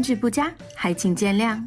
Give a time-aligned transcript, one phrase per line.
[0.00, 1.62] 音质不佳，还请见谅。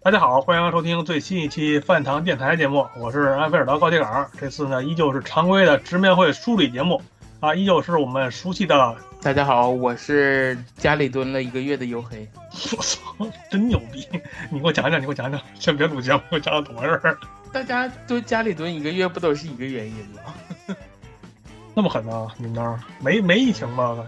[0.00, 4.30] 大家好，欢迎收听最新一期饭堂电台节目，我是安菲尔德高铁杆。
[4.38, 7.02] 这次呢，依旧是常规的直面会梳理节目
[7.40, 8.96] 啊，依旧是我们熟悉的。
[9.20, 12.28] 大家好，我是家里蹲了一个月的黝黑。
[12.76, 14.06] 我操，真牛逼！
[14.48, 17.18] 你给我讲讲，你给我讲讲，先别录节目，给我讲讲怎么回事。
[17.52, 20.76] 大家都家里蹲一个月，不都是一个原因吗？
[21.74, 22.28] 那么狠呢？
[22.36, 23.98] 你们那儿没没疫情吗？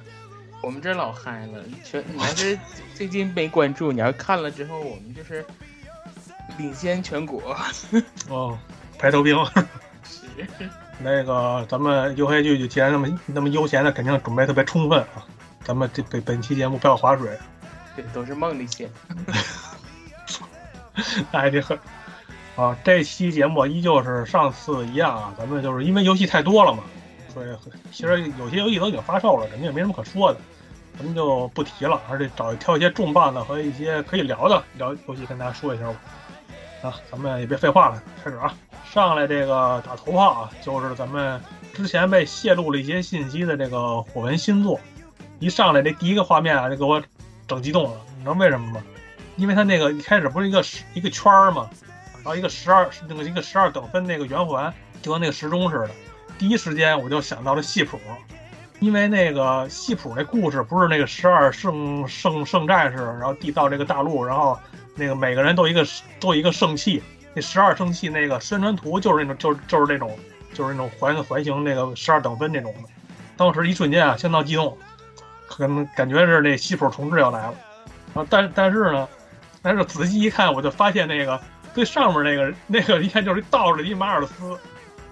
[0.64, 2.58] 我们这老嗨了，全你要是
[2.94, 5.44] 最近没关注，你要看了之后，我们就是
[6.56, 7.54] 领先全国。
[8.30, 8.58] 哦，
[8.98, 9.36] 排头兵。
[10.04, 10.46] 是。
[10.98, 15.26] 那个，咱们黝黑剧既然那么那么悠闲的，肯定准备特别充分啊。
[15.62, 17.38] 咱们这本本期节目不要划水。
[17.94, 18.88] 对，都是梦里写。
[21.30, 21.78] 那还得很
[22.56, 22.74] 啊！
[22.84, 26.84] 这期节目依旧是上次一样啊，咱们就是因为游戏太多了嘛，
[27.32, 27.48] 所以
[27.92, 30.38] 其实有些游戏都已经发售了，肯定也没什么可说的，
[30.96, 35.96] 咱们就不提了，而且找挑一些重磅的和一些可以聊的聊游戏跟大家说一下吧。
[36.82, 38.54] 啊，咱们也别废话了，开始啊！
[38.84, 41.40] 上来这个打头炮啊，就是咱们
[41.72, 44.78] 之前被泄露了一些信息的这个火纹新作，
[45.40, 47.02] 一上来这第一个画面啊，就给我
[47.48, 48.82] 整激动了，你知道为什么吗？
[49.36, 50.62] 因为它那个一开始不是一个
[50.92, 51.68] 一个圈儿嘛，
[52.16, 54.72] 然后一个十二那个一个十二等分那个圆环，
[55.02, 55.90] 就跟那个时钟似的。
[56.38, 57.98] 第一时间我就想到了系谱，
[58.84, 64.58] 因为那个系谱那故事不是那个十二圣圣圣战士，然后缔造这个大陆，然后。
[64.96, 65.84] 那个每个人都一个
[66.20, 67.02] 都一个圣器，
[67.34, 70.16] 那十二圣器那个宣传图就是那种就是就是那种
[70.52, 72.88] 就是那种环环形那个十二等分那种的，
[73.36, 74.78] 当时一瞬间啊相当激动，
[75.48, 77.54] 可能感觉是那西普重置要来了
[78.14, 79.08] 啊，但但是呢，
[79.60, 81.40] 但是仔细一看我就发现那个
[81.74, 84.56] 最上面那个那个一看就是倒着的马尔斯，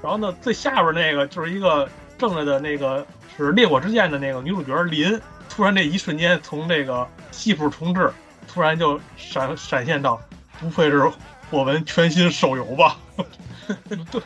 [0.00, 1.88] 然后呢最下边那个就是一个
[2.22, 3.06] 正着的那个
[3.36, 8.10] 是烈火之剑的那个女主角林，突然那一瞬间从这个西普重置。
[8.48, 10.20] 突然就闪闪现到，
[10.60, 11.10] 不愧是
[11.48, 12.98] 我们全新手游吧？
[13.88, 14.20] 对，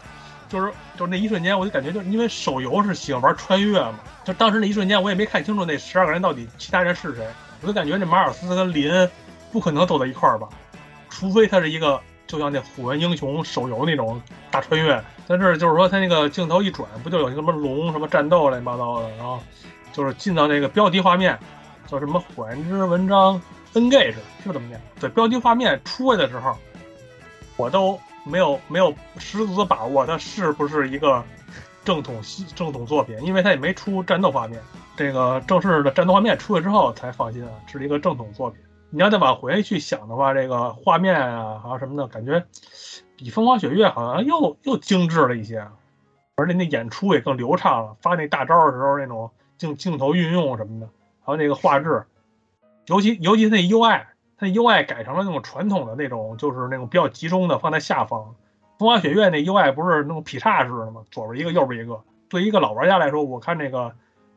[0.48, 7.24] 就是就是那一瞬间，我就感觉，就因为手游是喜欢玩穿越嘛，就当时那一瞬间，我也没看清楚那十二个人到底其他人是谁，
[7.60, 9.08] 我就感觉这马尔斯跟林
[9.52, 10.48] 不可能走在一块儿吧，
[11.08, 14.20] 除非他是一个就像那火纹英雄手游那种
[14.50, 15.02] 大穿越。
[15.28, 19.40] 但是就是说他那个镜头一转，不就有什么龙什么战斗乱七八糟的，然后
[19.92, 21.38] 就是进到那个标题画面，
[21.86, 23.40] 叫什么缓之文章。
[23.74, 24.80] Engage 是这么念？
[24.98, 26.56] 对，标题画面出来的时候，
[27.56, 31.22] 我都没有没有十足的把握，它是不是一个
[31.84, 32.14] 正统
[32.54, 33.20] 正统作品？
[33.22, 34.58] 因为它也没出战斗画面。
[34.96, 38.60] 这个正式的战斗画面出来之后才放心啊，是一个正统作品。
[38.90, 42.44] 你要再往回去想的话，这个画面啊，还有什么的，感觉
[43.16, 45.66] 比《风花雪月》好像又又精致了一些，
[46.36, 47.96] 而且那演出也更流畅了。
[48.00, 50.88] 发那大招的时候，那种镜镜头运用什么的，
[51.24, 52.04] 还有那个画质。
[52.86, 54.04] 尤其尤其那 UI，
[54.38, 58.34] 它 UI 改成了那种传统的那种，就是那种比较集中的放在下方。
[58.78, 61.02] 风花雪月那 UI 不是那种劈叉式的吗？
[61.10, 62.00] 左边一个，右边一个。
[62.28, 63.94] 对一个老玩家来说，我看这个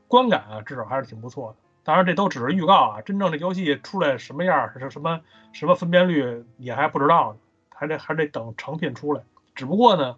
[0.08, 1.56] 观感啊，至少还是挺不错的。
[1.84, 5.22] 当然，这都只是预告啊，真正这游戏出来什么样，是什么
[5.53, 7.40] 什么分辨率也还不知道呢，
[7.73, 9.23] 还得还得等成品出来。
[9.55, 10.16] 只不过呢，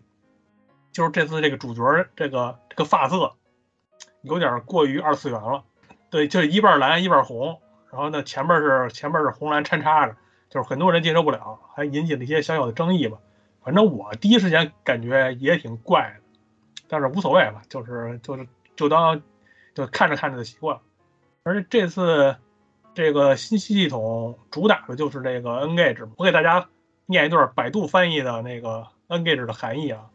[0.92, 1.82] 就是这次这个主角
[2.16, 3.34] 这个这个发色
[4.22, 5.64] 有点过于二次元了。
[6.10, 7.60] 对，就是一半蓝一半红。
[7.90, 10.16] 然后呢，前面是前面是红蓝掺插着，
[10.50, 13.18] 就是很多人接受不了，还引起了一些小小的争议吧。
[13.64, 16.40] 反正我第一时间感觉也挺怪的，
[16.88, 19.22] 但是无所谓了，就是就是就当
[19.76, 20.82] 就看着看着就习惯了。
[21.44, 22.36] 而且这次
[22.94, 26.70] 这个新系统主打的就是这个 Engage，我给大家
[27.08, 30.06] 念一段百度翻译的那个 Engage 的含义啊，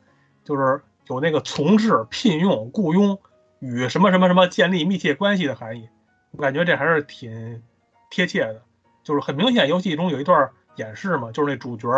[0.44, 3.19] 就是有那个从事、聘用、雇佣
[3.58, 5.88] 与什么什么什么建立密切关系的含义。
[6.31, 7.61] 我感觉这还是挺
[8.08, 8.62] 贴切的，
[9.02, 11.88] 就是很明显，游戏中有一段演示嘛，就是那主角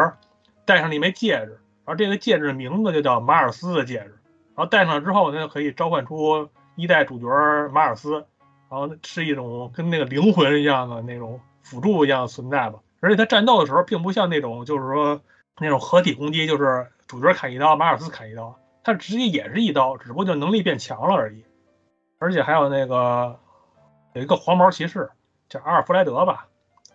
[0.64, 4.18] 戴上了一枚戒指，然后这个戒指的名字就叫马尔斯的戒指，
[4.54, 7.26] 然后戴上之后，呢，可以召唤出一代主角
[7.74, 8.24] 马尔斯，
[8.70, 12.78] 然后是一种跟那个灵魂一样的那种辅助一样存在吧。
[13.00, 15.20] 而且他战斗的时候，并不像那种就是说
[15.60, 21.44] 那种合体攻击，就是主角砍一刀，马尔斯砍一刀，他直接也是一刀，只不过就能力变强了而已。
[22.18, 23.38] 而且还有那个。
[24.14, 25.10] 有一个黄毛骑士
[25.50, 26.48] 叫阿尔弗莱德吧，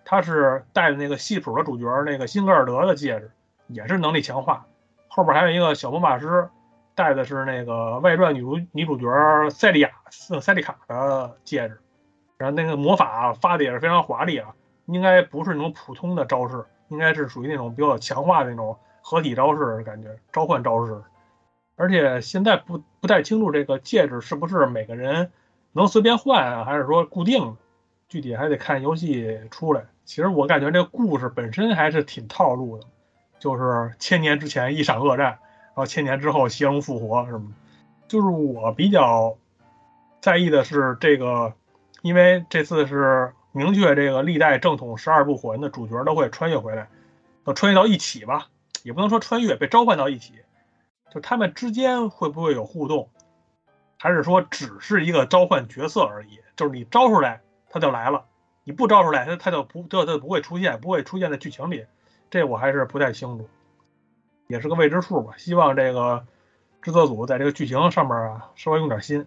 [0.04, 3.32] 他是带的那个戏谱的主角那个辛格尔德的戒指，
[3.68, 4.66] 也是能力强化。
[5.08, 6.50] 后边还有一个小魔法师，
[6.96, 11.80] 戴的是那个外传女主女主角塞利亚塞利卡的戒指，
[12.38, 14.56] 然后那个魔法发的也是非常华丽啊，
[14.86, 21.02] 应该不是那种普通的招式，应该是属于那种比较强化的那种合体招式感觉，召唤招式。
[21.76, 25.32] 而且现在不不太清楚这个戒指是不是每个人。
[25.76, 27.58] 能随便换啊，还是说固定？
[28.08, 29.86] 具体还得看游戏出来。
[30.06, 32.86] 其实我感觉这个故事本身还是挺套路的，
[33.40, 35.40] 就是千年之前一场恶战，
[35.76, 37.56] 然后千年之后邪龙复活什么的。
[38.08, 39.36] 就是我比较
[40.22, 41.54] 在意的是这个，
[42.02, 46.90] 因为这次是明确这个历代正统十二部火人的主角都会穿越回来，
[47.44, 48.48] 呃穿越到一起吧，
[48.84, 50.34] 也不能说穿越，被召唤到一起，
[51.12, 53.10] 就他们之间会不会有互动，
[53.98, 56.40] 还是说只是一个召唤角色而已？
[56.56, 58.26] 就是你招出来他就来了，
[58.64, 61.86] 你不招出来他他就不这他不会出现，不会出现在剧情里，
[62.30, 63.50] 这我还是不太清楚，
[64.54, 65.34] 也是个未知数吧。
[65.36, 66.26] 希望这个。
[66.86, 69.26] 制作组在这个剧情上面啊，稍微用点心。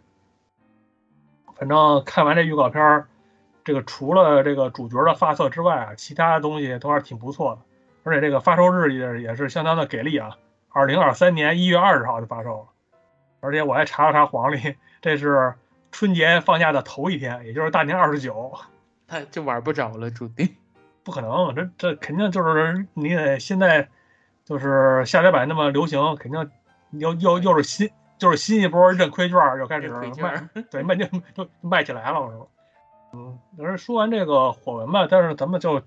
[1.54, 3.08] 反正看完这预告片儿，
[3.64, 7.62] 这个除了这个主角的发色之外啊，其他东西都还是挺不错的。
[8.04, 10.36] 而且这个发售日也也是相当的给力啊，
[10.68, 12.66] 二零二三年一月二十号就发售了。
[13.40, 15.54] 而且我还查了查黄历，这是
[15.92, 18.52] 春节放假的头一天，也就是大年二十九。
[19.08, 20.54] 那就玩不着了，注定。
[21.02, 23.88] 不可能，这这肯定就是你得现在
[24.46, 26.50] 就是下载版那么流行，肯定。
[26.92, 31.04] 又又又是新，就是新一波认亏券又开始卖，对卖就
[31.34, 32.48] 就卖起来了，我说，
[33.12, 35.82] 嗯，但是说完这个火纹吧，但是咱们就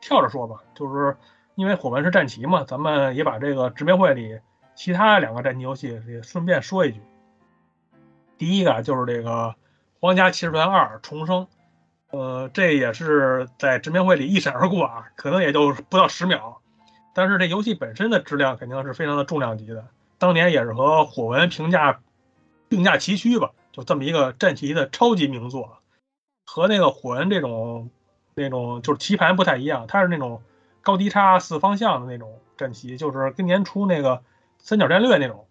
[0.00, 1.16] 跳着说吧，就是
[1.56, 4.38] 因为火纹是战旗嘛，咱们也把这个直面会里
[4.76, 7.02] 其他两个战旗游戏也顺便说一句。
[8.38, 9.30] 第一个就是这个
[10.00, 11.46] 《皇家骑士团二重生》，
[12.16, 16.62] 呃，这也是在直面会里一闪而过啊，可能也就不到十秒，
[17.18, 19.88] 但是这游戏本身的质量肯定是非常的重量级的。
[20.18, 21.98] 当年也是和火纹评价
[22.68, 25.78] 并驾齐驱吧，就这么一个战旗的超级名作，
[26.46, 27.90] 和那个火纹这种
[28.36, 30.42] 那种就是棋盘不太一样，它是那种
[30.80, 34.22] 高低差四方向的那种战旗，就是跟年初那个
[34.60, 35.44] 三角战略那种。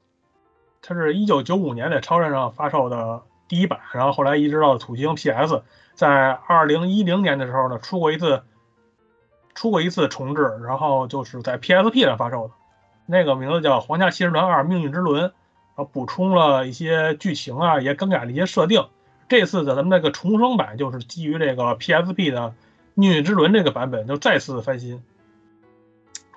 [0.82, 5.64] 它是一九九五年在超人上发售的第一版，然后后来移植到土星 PS，
[5.96, 8.44] 在二零一零年的时候呢出过一次
[9.58, 12.54] 出过一次重置，然后就是在 PSP 上发售的。
[13.08, 15.34] 那个名字叫《皇家骑士团二：命运之轮》，然
[15.78, 18.86] 后补充了一些剧情啊，也更改了一些设定。
[19.28, 22.50] 这次的咱们那个重生版就是基于这个 PSP 的
[22.94, 25.04] 《命运之轮》这个版本，就再次翻新。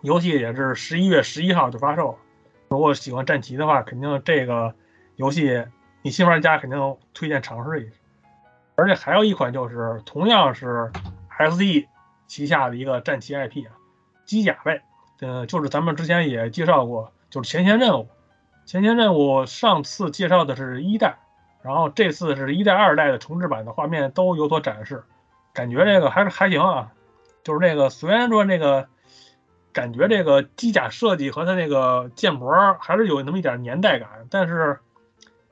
[0.01, 2.19] 游戏也是十一月十一号就发售。
[2.71, 4.75] 如果喜欢战旗的话，肯定这个
[5.17, 5.63] 游戏
[6.01, 7.93] 你新玩家肯定推荐尝试一下。
[8.77, 10.91] 而且还有一款就是同样是
[11.39, 11.87] SE
[12.31, 13.75] 旗下的一个战旗 IP 啊，
[14.25, 14.81] 机甲类。
[15.19, 18.09] 呃，就是咱们之前也介绍过，就是前线任务。
[18.67, 21.19] 前线任务上次介绍的是一代，
[21.61, 25.03] 然后这次是一代、二代的重置版的画面都有所展示，
[25.53, 26.93] 感觉这个还是还行啊。
[27.43, 28.87] 就是那个虽然说那个
[29.73, 34.79] 感觉这个机甲设计和它那个建模还是有那么一点年代感，但是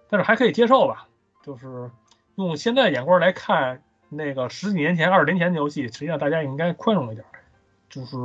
[0.09, 1.09] 但是还可以接受吧。
[1.43, 1.91] 就是
[2.37, 7.25] 用现在眼光来看，那个十几年前、二十年前的游戏，实际上大家应该宽容一点，
[7.89, 8.17] 就是。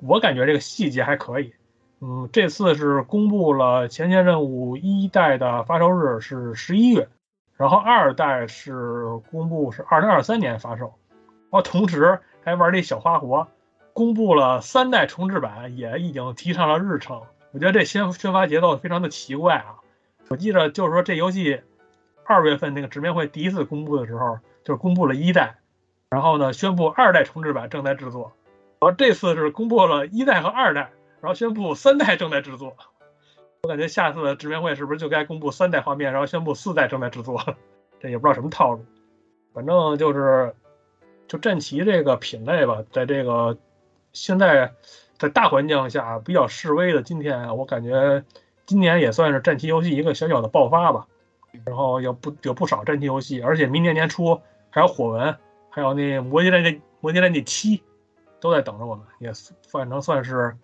[0.00, 1.54] 我感觉这个细节还可以，
[2.00, 7.08] 嗯，这次是公布了前线任务一代的发售日是十一月，
[7.56, 13.48] 然后二代是公布是二零二三年发售，然后同时还玩这小花活，
[13.94, 17.22] 公布了三代重置版也已经提上了日程。
[17.52, 19.76] 我觉得这宣宣发节奏非常的奇怪啊！
[20.28, 21.62] 我记得就是说这游戏
[22.26, 25.58] 二月份那个直面会第一次公布的时候，就是公布了一代，
[26.10, 28.32] 然后呢宣布二代重置版正在制作。
[28.80, 32.76] 然后这次是公布了一代和二代，然后宣布三代正在制作。
[33.62, 37.40] 我感觉下次的直面会是不是就该公布三代画面，然后宣布四代正在制作？
[38.00, 38.84] 这也不知道什么套路。
[39.54, 40.52] 反正就是，
[41.28, 43.56] 就战旗这个品类吧，在这个
[44.12, 44.72] 现在
[45.16, 48.24] 在大环境下比较示威的今天啊，我感觉
[48.66, 51.06] 今年也算是战旗游戏一个小小的爆发吧。
[51.64, 54.42] 然后有不有不少战旗游戏，而且明年年初
[54.76, 55.34] 还有火纹，
[55.70, 57.82] 还有那魔界战那魔界战那七。
[58.38, 59.32] 都在等着我们，也
[59.66, 60.54] 反正算是，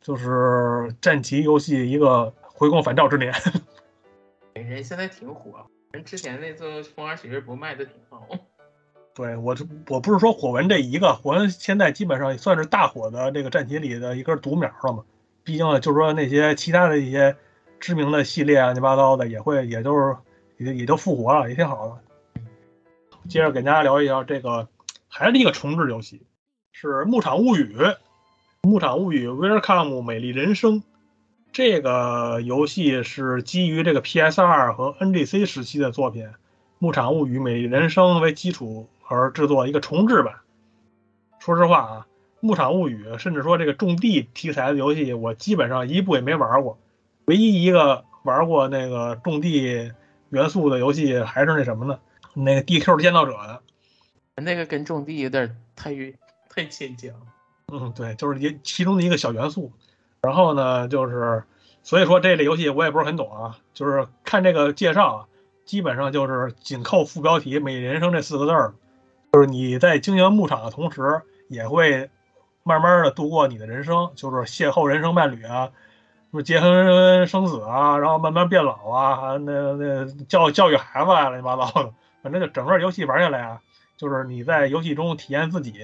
[0.00, 3.34] 就是战棋游戏一个回光返照之年。
[4.54, 8.28] 人现在挺火，人之前那座《风花雪月》不卖的挺好。
[9.14, 9.56] 对我，
[9.88, 15.04] 我不是说火纹这一个，火纹现在基本上算是大火的这个战棋里的一根独苗了嘛。
[15.42, 17.36] 毕竟就是说那些其他的一些
[17.80, 20.16] 知名的系列啊乱七八糟的也会，也就是
[20.58, 22.03] 也也就复活了，也挺好的。
[23.28, 24.68] 接着给大家聊一下这个，
[25.08, 26.22] 还是一个重置游戏。
[26.72, 27.74] 是《牧场物语》，
[28.62, 30.82] 《牧场物语》Welcome 美丽人生，
[31.50, 36.26] 这个游戏是基于这个 PS2 和 NGC 时期的作品
[36.78, 40.34] 《牧场物语：美丽人生》为基础而制作一个重置版。
[41.38, 42.06] 说实话啊，
[42.46, 46.78] 《牧场物语》甚至说这个种地题材的游戏，我基本上一部也没玩过。
[47.24, 49.92] 唯一一个玩过那个种地
[50.28, 51.98] 元素的游戏还是那什么呢？
[52.34, 53.62] 那个 DQ 建造者的，
[54.42, 55.94] 那个跟种地有点太
[56.50, 57.10] 太牵强。
[57.72, 59.72] 嗯，对，就是一其中的一个小元素。
[60.20, 61.44] 然后呢，就是
[61.82, 65.26] 所以说这类游戏我也不是很懂啊，就是看这个介绍啊，
[65.64, 68.74] 基本上就是紧扣副标题“美人生”这四个字儿，
[69.32, 72.10] 就是你在经营牧场的同时，也会
[72.62, 75.70] 慢慢的度过你的人生，就是邂逅人生伴侣啊，
[76.30, 81.92] 什么结婚生子啊，然后慢慢变老啊，那那教教育孩子啊，乱七八糟的，
[82.24, 83.60] 反正就整个游戏玩下来啊，
[83.98, 85.74] 就是你在游戏中体验自己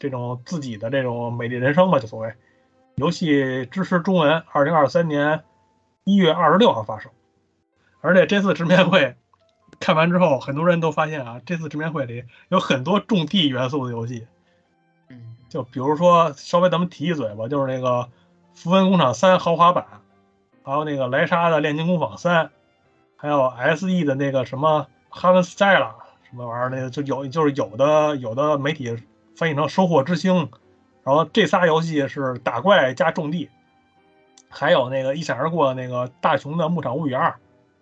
[0.00, 2.34] 这种自己的这种美丽人生吧，就所谓。
[2.96, 5.44] 游戏支持中文，二零二三年
[6.02, 7.10] 一月二十六号发售。
[8.00, 9.14] 而且这次直面会
[9.78, 14.26] 看完之后，很多人都发现啊，这次直面会里有很多种地元素的游戏。
[15.08, 17.88] 嗯，就比如说，稍微咱们提一嘴吧，就是那个
[18.52, 19.86] 《符文工厂三》豪华版，
[20.64, 22.46] 还有那个莱莎的《炼金工坊三》，
[23.16, 25.86] 还有 SE 的那个什么《哈文斯泰拉》
[26.28, 28.96] 什么玩意儿，那个就有就是有的有的媒体
[29.36, 30.34] 翻译成《收获之星》。
[31.04, 33.48] 然后这仨游戏是打怪加种地，
[34.50, 37.30] 还有那个一闪而过那个大雄的《牧场物语二》，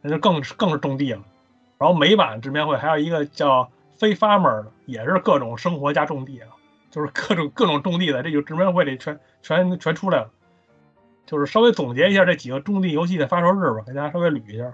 [0.00, 1.22] 那就更是更是种地了。
[1.76, 6.48] 然后美版直面会还有一个叫非 farmer 的，也是各种生活加种地啊，
[6.90, 10.30] 就是各种各种种地的，这就直面会里全全全出来了。
[11.26, 14.72] 就是稍微总结一下这几个种地游戏的发售日吧，给大家稍微捋一下。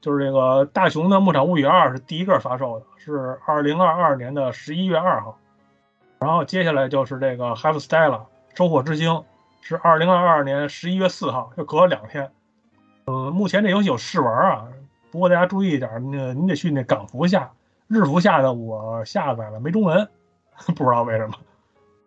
[0.00, 5.38] 就是这个大雄的《牧场物语二》是第一个发售的，是二零二二年的十一月二号。
[6.18, 9.22] 然后接下来就是这个 have style 收获之星，
[9.60, 12.30] 是二零二二年十一月四号，就隔了两天。
[13.06, 14.68] 呃，目前这游戏有试玩啊，
[15.10, 17.50] 不过大家注意一点，那你得去那港服下，
[17.88, 20.08] 日服下的我下载了没中文，
[20.74, 21.34] 不知道为什么。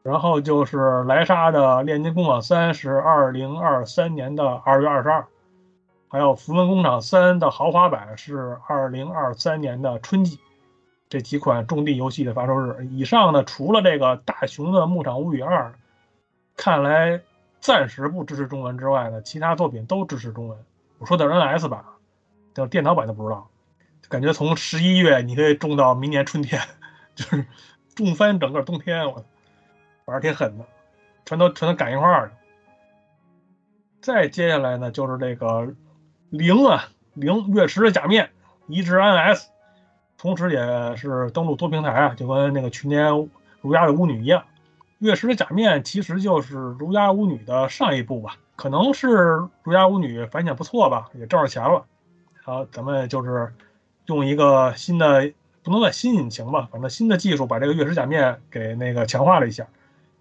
[0.02, 5.28] 然后就是莱莎的炼金工坊三是二零二三年的二月二十二，
[6.10, 10.40] 还有符文工厂三的豪华版是二零二三年的春季。
[11.08, 15.70] 这几款种地游戏的发售日，以上呢，除了这个大雄的《牧场物语二》，
[16.56, 17.22] 看来
[17.60, 20.58] 暂时不支持中文之外呢，其他作品都支持中文。
[21.00, 21.84] 我说的 NS 版，
[22.54, 23.48] 叫电脑版的不知道。
[24.08, 26.62] 感觉从十一月你可以种到明年春天，
[27.16, 27.46] 就是
[27.96, 29.24] 种翻整个冬天，我
[30.06, 30.66] 玩儿挺狠的，
[31.26, 32.32] 全都全都赶一块儿了。
[34.02, 35.74] 再接下来呢，就是这个
[36.30, 38.30] 零啊零月池的假面
[38.68, 39.46] 移植 NS。
[40.22, 43.08] 同时也是登陆多平台啊，就跟那个去年
[43.62, 44.42] 《儒家的巫女》一样，
[44.98, 49.08] 《月食的假面》其实就是《儒家巫女》的上一部吧，可能是
[49.64, 51.86] 《儒家巫女》反响不错吧，也挣着钱了。
[52.44, 53.54] 好，咱们就是
[54.08, 55.32] 用一个新的，
[55.64, 59.68] 不能算新引擎吧，反正新的技术把这个《月食假面》给那个强化了一下，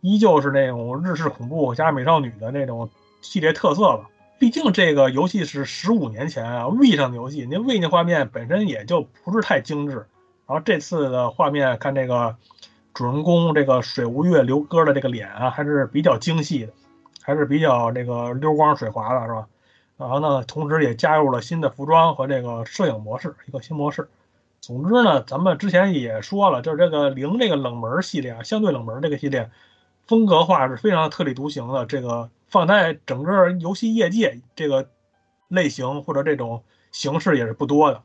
[0.01, 2.89] 依旧是那种日式恐怖加美少女的那种
[3.21, 4.09] 系列特色吧。
[4.39, 10.07] 毕竟这个游戏是十五年前啊，V 上的游戏，那 V 那画面本身也就不是太精致。
[10.47, 12.37] 然后这次的画面看这个
[12.95, 16.73] 主人公这个水无月刘哥的这个脸啊，还是比较精细的，
[17.21, 19.49] 还是比较这个溜光水滑的，是吧？
[19.97, 24.09] 然后呢，同时也加入了新的服装和这个摄影模式，一个新模式。
[24.61, 29.51] 总之呢，咱们之前也说了，就是这个零这个冷门系列啊，相对冷门这个系列，
[30.07, 31.85] 风格化是非常特立独行的。
[31.85, 32.31] 这个。
[32.49, 34.89] 放在整个游戏业界，这个
[35.49, 38.03] 类型或者这种形式也是不多的，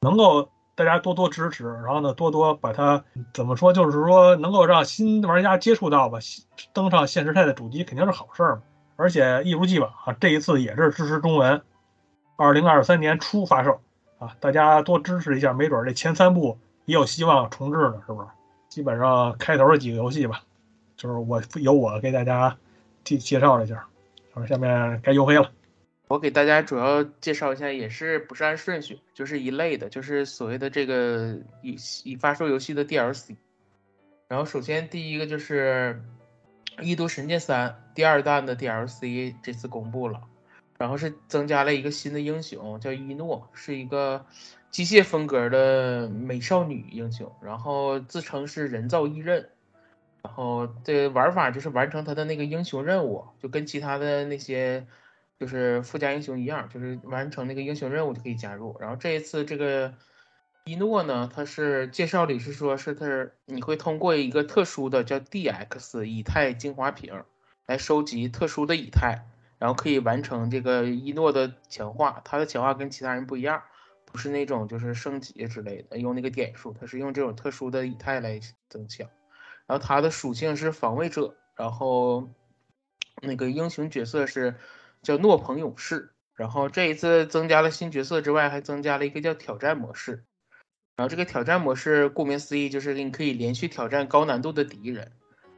[0.00, 6.18] 能够大家多多支持，然后呢，多多把它怎么说，就是说能够让新玩家接触到吧，
[6.72, 8.62] 登上现实态的主机肯定是好事儿嘛。
[8.96, 11.62] 而且一如既往啊，这一次也是支持中文，
[12.36, 13.80] 二零二三年初发售
[14.18, 18.26] 啊，大家多支持一下，没准这前三部也有希望重置呢，是不是？
[18.68, 20.42] 基本上开头的几个游戏吧，
[20.96, 22.56] 就是我由我给大家。
[23.04, 23.86] 介介绍了一下，
[24.32, 25.52] 好，下面该游黑了。
[26.08, 33.36] 我给大家主要介绍一下，也是不是按顺序，就是一类的，就是所谓的这个已已发售游戏的 DLC。
[34.28, 36.02] 然后首先第一个就是
[36.82, 40.22] 《异度神剑三》第二弹的 DLC，这次公布了，
[40.78, 44.26] 然后是增加了一个新的英雄，叫伊诺，是一个
[44.70, 49.48] 机械风格的美少女英雄，然后自称是人造异刃。
[50.24, 54.86] 然后这玩法就是完成他的那个英雄任务，就跟其他的那些
[55.38, 58.76] 就是附加英雄一样，就是完成那个英雄任务就可以加入。
[58.80, 59.94] 然后这一次这个
[60.64, 67.22] 伊诺呢，他是介绍里是说是他你会通过一个特殊的叫 DX 以太精华瓶
[67.66, 69.26] 来收集特殊的以太，
[69.58, 72.22] 然后可以完成这个伊诺的强化。
[72.24, 73.62] 他的强化跟其他人不一样，
[74.06, 78.40] 不是那种就是升级之类的用那个点数，他是用这种特殊的以太来
[78.70, 79.06] 增强。
[79.66, 82.28] 然后它的属性是防卫者，然后
[83.22, 84.54] 那个英雄角色是
[85.02, 90.24] 叫诺鹏勇士，然后这一次增加了新角色之外，还增加了一个叫挑战模式。
[90.96, 95.10] 然后这个挑战模式，顾名思义就是你可以连续挑战高难度的敌人，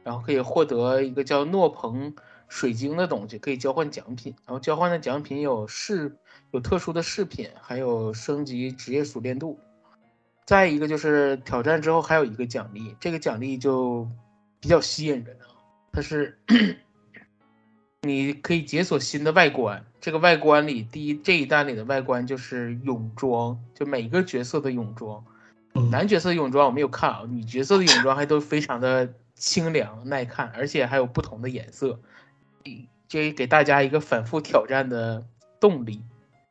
[0.03, 2.15] 然后可以获得一个叫诺鹏
[2.47, 4.33] 水晶的东西，可以交换奖品。
[4.45, 6.17] 然后交换的奖品有饰，
[6.51, 9.59] 有特殊的饰品，还有升级职业熟练度。
[10.47, 14.07] 再一个就是挑战之后还有一个奖励，这个奖励就
[14.59, 15.45] 比较吸引人啊，
[15.91, 16.39] 它是。
[18.03, 25.25] 你可以解锁新的外观，这个外观里第一这一弹里的外观就是泳装，就每个角色的泳装，
[25.91, 31.99] 男角色泳装我没有看啊，女角色的泳装还都非常的清凉耐看，而且还有不同的颜色，
[33.09, 35.25] 这给大家一个反复挑战的
[35.59, 36.01] 动力，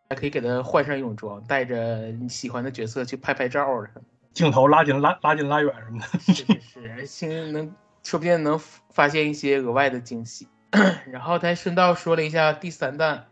[0.08, 8.58] 还可以给他换上泳装，带着你喜欢的角色去拍拍照什么，镜头拉近拉拉近拉远什么的， 是是是，能说不定能
[8.90, 10.46] 发现一些额外的惊喜。
[11.10, 13.26] 然后他顺道说了一下第三弹，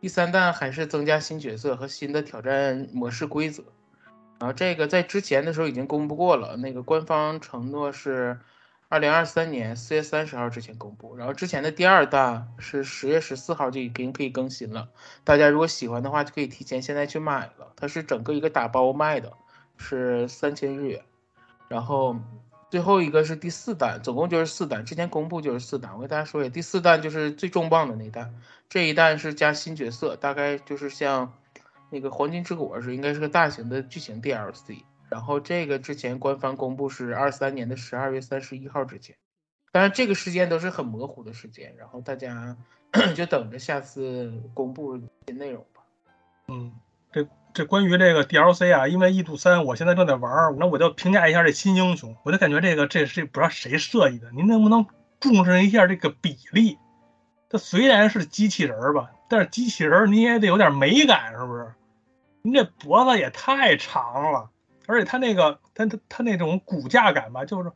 [0.00, 3.62] 第三弹还是增加新角色和新的挑战模式规则。
[4.38, 8.38] 然后这个在之前的时候已经公布过了，那个官方承诺是
[8.90, 11.16] 二零二三年四月三十号之前公布。
[11.16, 14.90] 然后之前的第二弹是十月十四号就已经可以更新了，
[15.24, 17.72] 大家如果喜欢的话就可以提前现在去买了。
[17.76, 19.32] 它是整个一个打包卖的，
[19.78, 21.02] 是三千日元。
[21.68, 22.16] 然后。
[22.70, 24.84] 最后一个是第四弹，总共就是四弹。
[24.84, 28.32] 之前公布就是四弹，我跟大家说一下，第四弹就是最重磅的那弹。
[28.68, 31.34] 这一弹是加新角色，大概就是像
[31.90, 34.84] 那个黄金之果是应该是个大型的剧情 DLC。
[35.10, 39.16] 然后这个之前官方公布是二三年的十二月三十一号之前，
[39.72, 42.56] 当然这个时间都是很模糊的时间，然后大家
[43.14, 45.82] 就等着下次公布新内容吧。
[46.48, 46.72] 嗯，
[47.12, 47.26] 这。
[47.52, 52.16] 这关于这个 DLC 啊，因为异度三我现在正在玩，那我就评价一下这新英雄。
[52.22, 54.86] 我就感觉这个这是不知道谁设计的，您能不能
[55.18, 56.78] 重视一下这个比例？
[57.48, 61.74] 它虽然是机器人吧，但是机器人你也得有点美感，是不是？
[62.42, 64.48] 您这脖子也太长了，
[64.90, 67.70] 而且它那个它它它那种骨架感吧，就是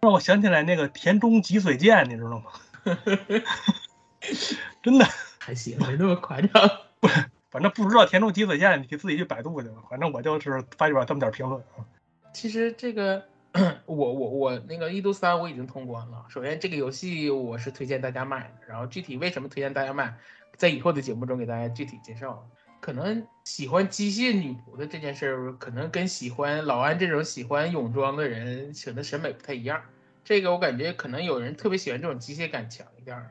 [0.00, 2.50] 让我想起来那个田中脊髓剑，你知道吗？
[4.82, 5.06] 真的
[5.38, 6.70] 还行，没那么夸张。
[7.00, 7.08] 不。
[7.50, 9.76] 反正不知道田中脊髓剑，你自己去百度去吧。
[9.88, 11.86] 反正我就是发表这么点评论啊。
[12.32, 13.24] 其实这个，
[13.86, 16.24] 我我我那个一度三我已经通关了。
[16.28, 20.14] 首先这个游戏我是推荐大家买的，然后具体为什么推荐大家买，
[20.56, 22.44] 在以后的节目中给大家具体介绍。
[22.84, 29.80] 可能喜欢机械女仆的这件事儿，可能跟喜欢老安这种喜欢泳装的人选的审美不太一样。
[30.22, 33.30] 这个我感觉可能有人特别喜欢这种机械感强一点儿。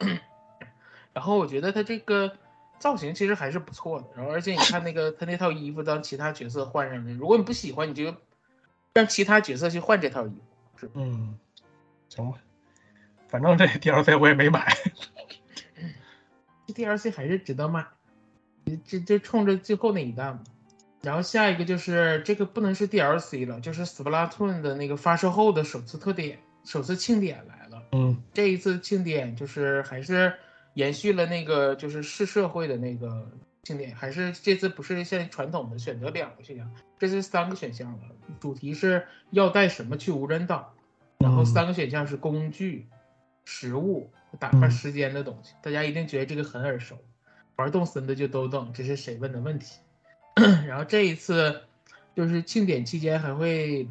[1.14, 2.36] 然后我觉得他这个。
[2.78, 8.14] 造型其实还是不错的，然后而且你看那个他那套衣服，当其他角色换上的，如果你不喜欢，你就
[8.94, 10.32] 让其他角色去换这套衣
[10.76, 10.88] 服。
[10.94, 11.38] 嗯，
[12.08, 12.38] 行吧，
[13.28, 14.74] 反正这 DLC 我也没买。
[16.66, 17.86] 这 DLC 还是值得买，
[18.84, 20.42] 这这冲着最后那一弹嘛。
[21.02, 27.82] 然后下一个就是这个不能是 DLC 了，就是 Splatoon 的那个发售后的首次特点、首次庆典来了。
[27.92, 30.32] 嗯，这一次庆典就是还是。
[30.74, 33.28] 延续了那个就是是社会的那个
[33.64, 37.98] 庆典，还是这次不是像传统的选择两个选项，这是三个选项了。
[38.38, 40.72] 主题是要带什么去无人岛，
[41.18, 42.86] 然后三个选项是工具、
[43.44, 45.54] 食物、打发时间的东西。
[45.60, 46.96] 大家一定觉得这个很耳熟，
[47.60, 49.78] 玩动森的就都懂这是谁问的问题。
[50.66, 51.62] 然后这一次
[52.16, 53.88] 就是庆典期间还会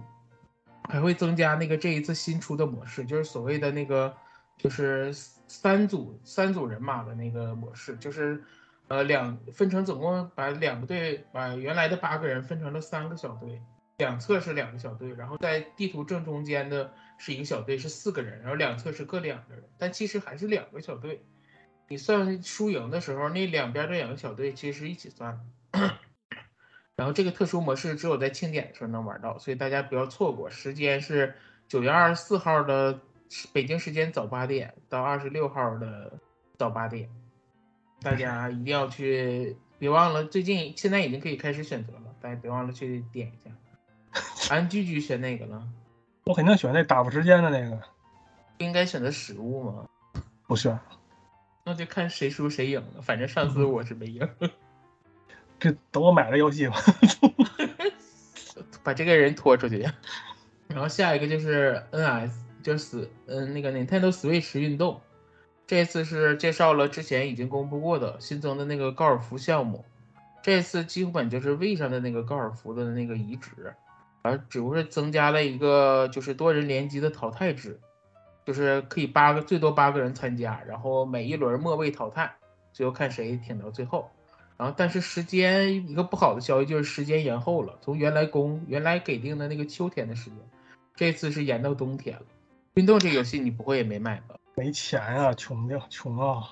[0.90, 4.16] 还会增加那个这一次新出的模式，就是所谓的那个
[4.58, 5.14] 就是。
[5.52, 8.44] 三组三组人马的那个模式，就是，
[8.88, 13.60] 呃，两分成总共把两个队，把原来的八个人分成了三个小队，
[13.98, 21.26] 两侧是两个小队，然后在地图正中间的是一个小队，是四个人，然后两侧是各两个人，但其实还是两个小队。
[21.90, 25.40] 你算输赢的时候，那两边的两个小队其实是一起算。
[26.96, 30.50] 然后这个特殊模式只有在庆典的时候能玩到，所以大家不要错过。
[30.50, 31.36] 时间是
[31.68, 33.00] 九月二十四号的。
[33.54, 36.12] 北京时间早八点到二十六号的
[36.58, 37.08] 早八点，
[38.02, 40.24] 大家一定要去，别忘了。
[40.24, 43.52] 最近现在已经可以开始选择了，大家别忘了去点一下。
[44.50, 45.64] 俺居居选哪个了？
[46.24, 47.80] 我肯定选那打发时间的那个。
[48.58, 49.88] 应该选择食物吗？
[50.48, 50.76] 不选。
[51.64, 53.02] 那就看谁输谁赢了。
[53.02, 54.28] 反正上次我是没赢。
[55.60, 56.76] 这等我买了游戏吧。
[58.84, 59.86] 把这个人拖出去。
[60.68, 62.32] 然后下一个就是 NS。
[62.62, 65.00] 就是嗯，那个 Nintendo Switch 运动，
[65.66, 69.86] 这次是介绍了之前已经公布过的新增的那个高尔夫项目，
[70.44, 73.74] 这次基本就是 V 上的那个高尔夫的那个移植，
[74.22, 77.80] 而只不过是增加了一个就是多人联机的淘汰制，
[78.50, 82.34] 就是可以八个最多八个人参加，然后每一轮末位淘汰，
[82.74, 84.10] 最后看谁挺到最后。
[84.58, 90.40] 然后但是时间一个不好的消息就是时间延后了，从原来公原来给定的那个秋天的时间，
[90.96, 92.24] 这次是延到冬天了。
[92.74, 94.34] 运动这个游戏你不会也没买吧？
[94.56, 96.50] 没钱呀，穷的穷啊！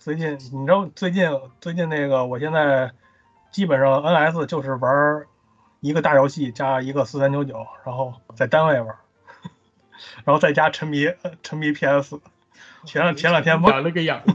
[0.00, 2.90] 最近你知道最近最近那个我现在
[3.52, 5.24] 基本上 NS 就是玩
[5.78, 8.96] 一个大游戏加一个四三九九，然后在单位玩，
[10.24, 11.08] 然后在家沉迷
[11.42, 12.20] 沉迷 PS。
[12.84, 14.22] 前两前两天不养了个养，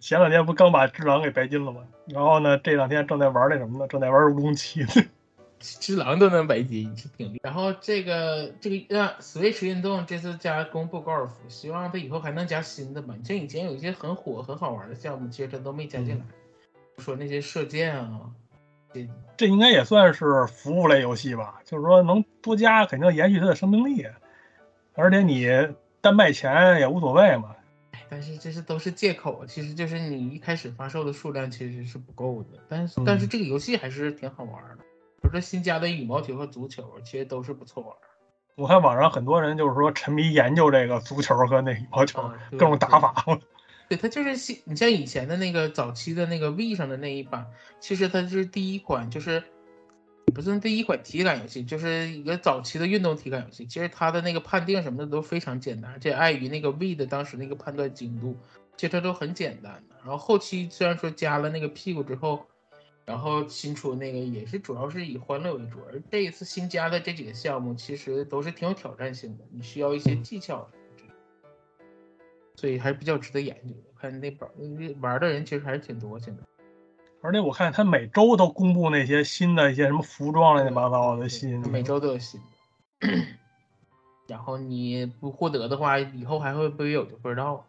[0.00, 1.80] 前两天不刚把《只狼》给白金了吗？
[2.06, 3.88] 然后呢，这两天正在玩那什么呢？
[3.88, 4.84] 正在玩《乌龙七》。
[5.80, 7.44] 只狼都能白金，挺厉害。
[7.44, 13.14] 然后这个这个呃，Switch 运动这次加公布高尔夫，希望它以后还能加新的吧。
[13.24, 16.24] 像以前有一些很火很好玩的项目，其实它都没加进来。
[16.98, 18.30] 说那些射箭啊，
[18.94, 21.60] 这这应该也算是服务类游戏吧？
[21.64, 24.06] 就是说能多加，肯定延续它的生命力。
[24.94, 25.48] 而且你
[26.00, 27.56] 单卖钱也无所谓嘛。
[28.08, 32.60] 但是这是都是借口，其实就是你一开始发售的数量其实是不够的。
[32.68, 34.84] 但是但是这个游戏还是挺好玩的。
[35.20, 37.92] 比如说新加的羽毛球和足球，其实都是不错玩。
[38.54, 43.24] 我看网上很多人就是说沉迷研究这个足球和那羽毛球各种打法。
[43.94, 47.46] 对，它就是新，你像以前的那个早期的那个 V 上的那一版，
[47.80, 49.42] 其实它是第一款，就是
[50.34, 53.66] 不是第一款体感游戏，就是一个早期的运动体感游戏。
[53.66, 58.36] 其实它的那个判定什么的都非常简单，这碍于那个 V 的当时那个判断精度，
[58.76, 59.96] 其实它都很简单的。
[60.02, 62.46] 然后后期虽然说加了那个屁股之后。
[63.06, 70.66] 然后新出那个也是主要是以欢乐为主，而这一次新加的这几个项目其实都是挺有挑战性的，你需要一些技巧，
[72.64, 74.00] 所以还是比较值得研究我。
[74.00, 74.48] 看那本
[75.02, 76.42] 玩的人其实还是挺多现在，
[77.20, 82.40] 而且我看他每周都公布那些新的一些什么服装乱七八糟的新，每周都有新
[83.00, 83.08] 的。
[84.26, 87.64] 然后你不获得的话，以后还会不会有就不知道了。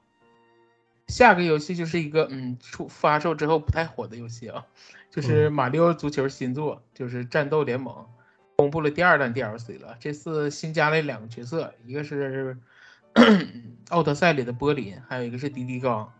[1.08, 4.65] 下个游戏就是一个嗯出发售之后不太火的游戏啊。
[5.12, 8.08] 就是马里奥足球新作，就是战斗联盟，
[8.55, 9.97] 公布了第二弹 DLC 了。
[9.99, 12.58] 这次新加了两个角色，一个是
[13.89, 16.12] 奥德赛里的波林，还有一个是迪迪高。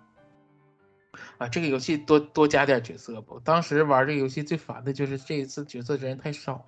[1.38, 3.36] 啊，这个游戏多多加点角色吧。
[3.44, 6.66] 当时玩这个游戏最烦的就是这一次角色真的太少，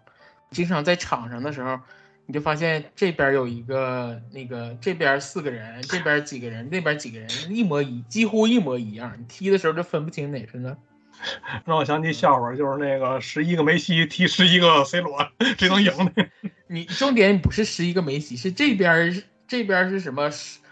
[0.51, 1.79] 经常在场上的时候，
[2.25, 10.77] 你就发现这边有一个那个这边四个人，这边几个人，那边几个人一模一几乎一模一样，你踢的时候就分不清哪是呢。
[11.65, 15.17] 让我想起笑话，就是那个十一个梅西踢十一个 C 罗，
[15.57, 16.11] 谁能赢呢？
[16.67, 20.29] 你重点不是十一个梅西，是这边这边是什么？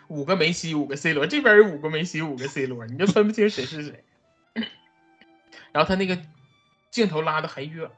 [0.07, 4.03] 五个梅西，五个 C 罗，这边有五个梅西，五个 C 罗，你就分不清谁是谁。
[5.71, 6.15] 然后他那个
[6.91, 7.89] 镜头拉的还远，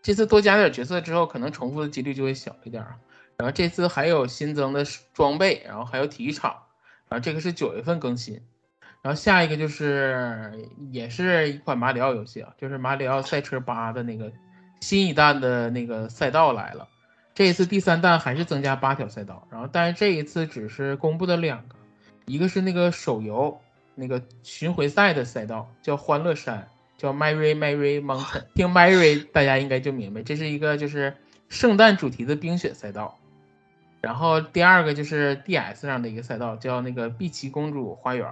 [0.00, 2.96] 这次多加点角色之后，可能重复的几率就会小一点啊。
[3.36, 6.52] 然后这次还有新增的装备，然后还有体育场，
[7.08, 8.40] 然后这个是九月份更新。
[9.02, 14.32] 然后下一个就是也是一款马里奥游戏啊，就是马里奥赛车八的那个
[14.80, 16.88] 新一弹的那个赛道来了。
[17.36, 21.76] 这一次第三弹还是增加八条赛道，然后但是这一次只是公布的两个，
[22.24, 23.60] 一个是那个手游
[23.94, 31.14] 那个巡回赛的赛道叫欢乐山，叫 Merry Merry Mountain， 听 Merry 大家应该就明白，这是一个就是
[31.50, 33.18] 圣诞主题的冰雪赛道。
[34.00, 38.26] 然后第二个就是 DS 上的一个赛道叫那个碧琪公主花园。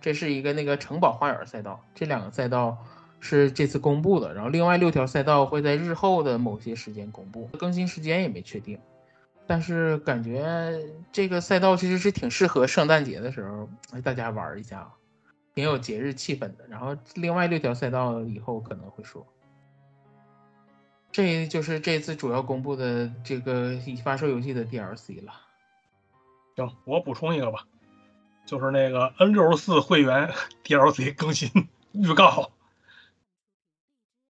[0.00, 2.76] 这是一个那个城堡花园赛道，这两个赛道
[3.24, 8.76] 是这次公布的，然后另外六条赛道会在日后的某些时间公布，更新时间也没确定，
[9.46, 10.76] 但是感觉
[11.12, 13.70] 这个赛道其实是挺适合圣诞节的时候
[14.02, 14.90] 大家玩一下，
[15.54, 16.66] 挺有节日气氛的。
[16.68, 19.24] 然后另外六条赛道以后可能会说，
[21.12, 25.32] 这就是这次主要公布的这个已发售游戏的 DLC 了。
[26.56, 27.64] 行，我补充一个吧。
[28.44, 30.28] 就是那个 N 六十四会员
[30.64, 31.48] DLC 更新
[31.92, 32.50] 预告。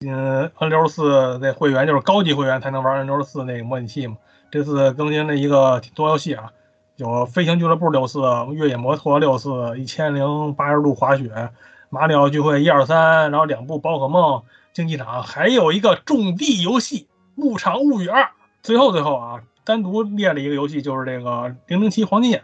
[0.06, 4.16] 嗯，N 六十四那会员就是高级会员才能玩 N 六十四那个模拟器嘛。
[4.50, 6.50] 这次更新了一个多游戏啊，
[6.96, 8.20] 有飞行俱乐部六四、
[8.52, 11.50] 越野摩托六四、一千零八十度滑雪、
[11.90, 18.30] 马里奥聚会一二三，然后两部宝可梦竞技场，还有一个种地游戏牧场物语二。
[18.62, 22.42] 最后最后啊，单独列了一个游戏，就是这个零零七黄金眼。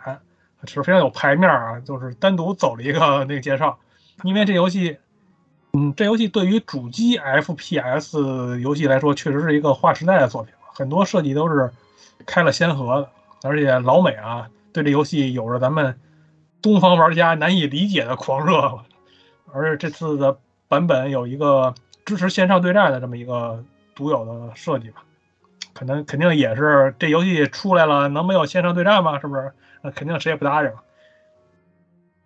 [0.66, 3.78] 是非常有排面啊，就是单独走了一个那个介绍，
[4.24, 4.98] 因为这游戏，
[5.72, 11.70] 嗯，这游戏对于主机 FPS 游戏来说，确实是一个划时代的作品很多设计都是
[12.26, 13.10] 开了先河的，
[13.48, 15.98] 而且老美啊对这游戏有着咱们
[16.60, 18.80] 东方玩家难以理解的狂热，
[19.52, 25.02] 而这次的版本有一个支持线上对战的这么一个独有的设计吧，
[25.72, 29.20] 可能肯定也是这游戏出来了能没有线上对战吗？
[29.20, 29.52] 是不是？
[29.82, 30.70] 那肯定谁也不搭理。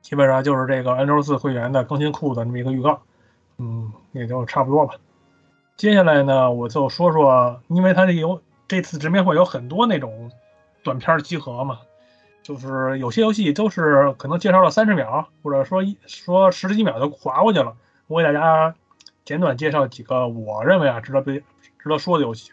[0.00, 3.02] 基本上就是这个 N 六四会员的更新库的这么一个预告，
[3.58, 4.94] 嗯，也就差不多吧。
[5.76, 10.30] 接下来呢，我就说说，因为它这有这次直面会有很多那种
[10.82, 11.80] 短片集合嘛，
[12.42, 17.76] 就是有些游戏都是可能介绍了三十秒，或者说一说十几秒就划过去了。
[18.06, 18.74] 我给大家
[19.24, 21.42] 简短介绍几个我认为啊值得被
[21.78, 22.52] 值得说的游戏。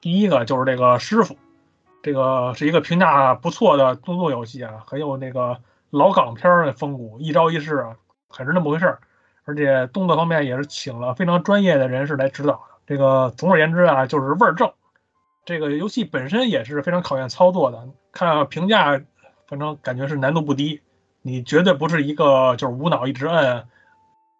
[0.00, 1.36] 第一个就是这个师傅，
[2.02, 5.58] 这个是一个评价不错的动作游戏啊，很有那个
[5.90, 7.96] 老港片的风骨，一招一式啊，
[8.28, 9.00] 很是那么回事儿。
[9.48, 12.60] 而且动作方面也是请了非常专业的人士来指导的。
[12.86, 14.70] 这个总而言之啊，就是味儿正。
[15.46, 19.00] 这个游戏本身也是非常考验操作的，看评价，
[19.46, 20.82] 反正感觉是难度不低。
[21.22, 23.64] 你绝对不是一个就是无脑一直摁，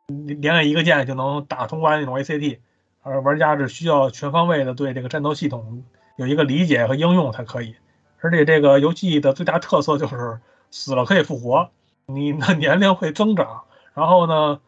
[0.09, 2.59] 连按一个键就能打通关那种 ACT，
[3.03, 5.85] 而玩家是需要全方位的对这个战斗系统
[6.17, 7.75] 有一个理解和应用才可以。
[8.21, 10.39] 而且这个游戏的最大特色就是
[10.71, 11.71] 死了可以复活，
[12.05, 13.63] 你的 年龄会增长，
[13.95, 14.61] 然后呢？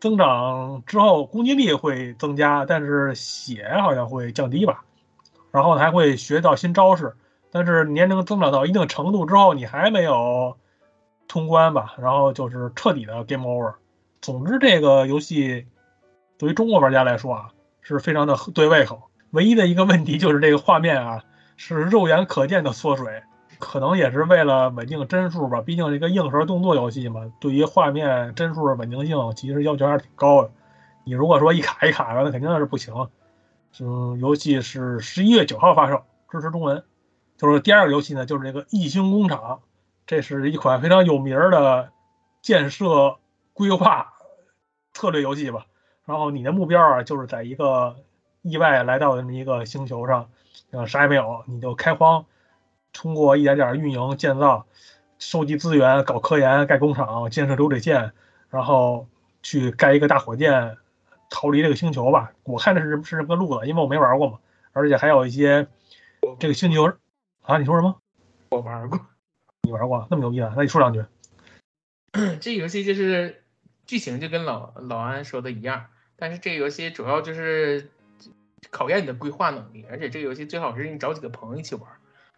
[0.00, 4.84] 增长之后攻击力会增加，但是血好像会降低吧。
[5.50, 7.16] 然后还会学到新招式，
[7.50, 10.56] 但是年龄增长到一定程度之后，你还没有
[11.26, 11.94] 通关吧？
[11.98, 13.74] 然后就是彻底的 game over。
[14.20, 15.66] 总之，这个游戏
[16.36, 19.02] 对于中国玩家来说啊，是非常的对胃口。
[19.30, 21.22] 唯一的一个问题就是这个画面啊，
[21.56, 23.22] 是肉眼可见的缩水。
[23.58, 30.50] 可能也是为了稳定帧数吧，毕竟这个硬核动作游戏嘛，对于画面帧数的稳定性其实要求还是挺高的。
[31.04, 32.94] 你如果说一卡一卡的，那肯定是不行。
[33.80, 36.84] 嗯，游戏是十一月九号发售，支持中文。
[37.36, 39.38] 就是第二个游戏呢，就是这个《异星工厂》，
[40.06, 41.90] 这是一款非常有名的
[42.42, 43.16] 建设
[43.52, 44.14] 规划
[44.92, 45.66] 策略游戏吧。
[46.04, 47.96] 然后你的目标啊，就是在一个
[48.42, 50.28] 意外来到的这么一个星球上，
[50.86, 52.24] 啥也没有，你就开荒。
[52.92, 54.66] 通过一点点运营、建造、
[55.18, 58.12] 收集资源、搞科研、盖工厂、建设流水线，
[58.50, 59.06] 然后
[59.42, 60.76] 去盖一个大火箭，
[61.30, 62.32] 逃离这个星球吧。
[62.44, 64.38] 我看的是是这个路子，因为我没玩过嘛。
[64.72, 65.66] 而且还有一些
[66.38, 66.92] 这个星球
[67.42, 67.96] 啊，你说什么？
[68.50, 69.00] 我玩过，
[69.62, 70.52] 你玩过，那么牛逼啊？
[70.56, 71.04] 那你说两句。
[72.40, 73.42] 这游戏就是
[73.86, 77.90] 剧情就跟老老安说的一样，但是这个游戏主要就是
[78.70, 81.90] 考验你的规划能力，而且这个游戏最好是你找几个朋友一起玩。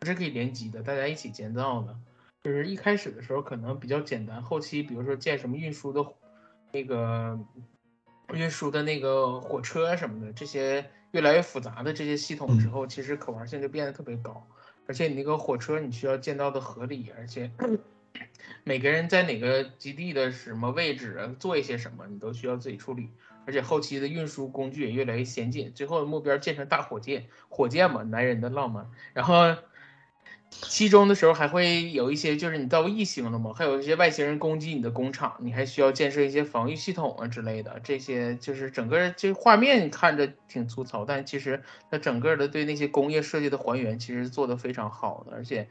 [0.07, 1.97] 是可以联机的，大家一起建造的。
[2.43, 6.03] 就是一开始的时候可能比较简单，后期比如说建什么运输的，
[6.73, 7.39] 那个
[8.33, 14.49] 运输的那个火车什么的，这些越来越复杂的这些系统之后，其实可玩性就变得特别高。
[14.87, 17.51] 而且你那个火车你需要建造的合理，而且
[18.65, 23.11] 每个人在哪个基地的什么位置做一些什么，你都需要自己处理。
[23.45, 28.91] 而且后期的运输工具也越来越先进，最后的目标建成大火箭，火箭嘛，男人的浪漫。
[29.13, 29.57] 然后。
[30.51, 37.81] 期中的时候还会有一些，就是你到异星了嘛，还有一些外星人攻击你的工厂，你还需要建设一些防御系统啊之类的。
[37.83, 45.37] 这些就是整个这画面看着挺粗糙，但其实它整个的对那些工业设计的还原其实做的非常好的。
[45.37, 45.69] 而且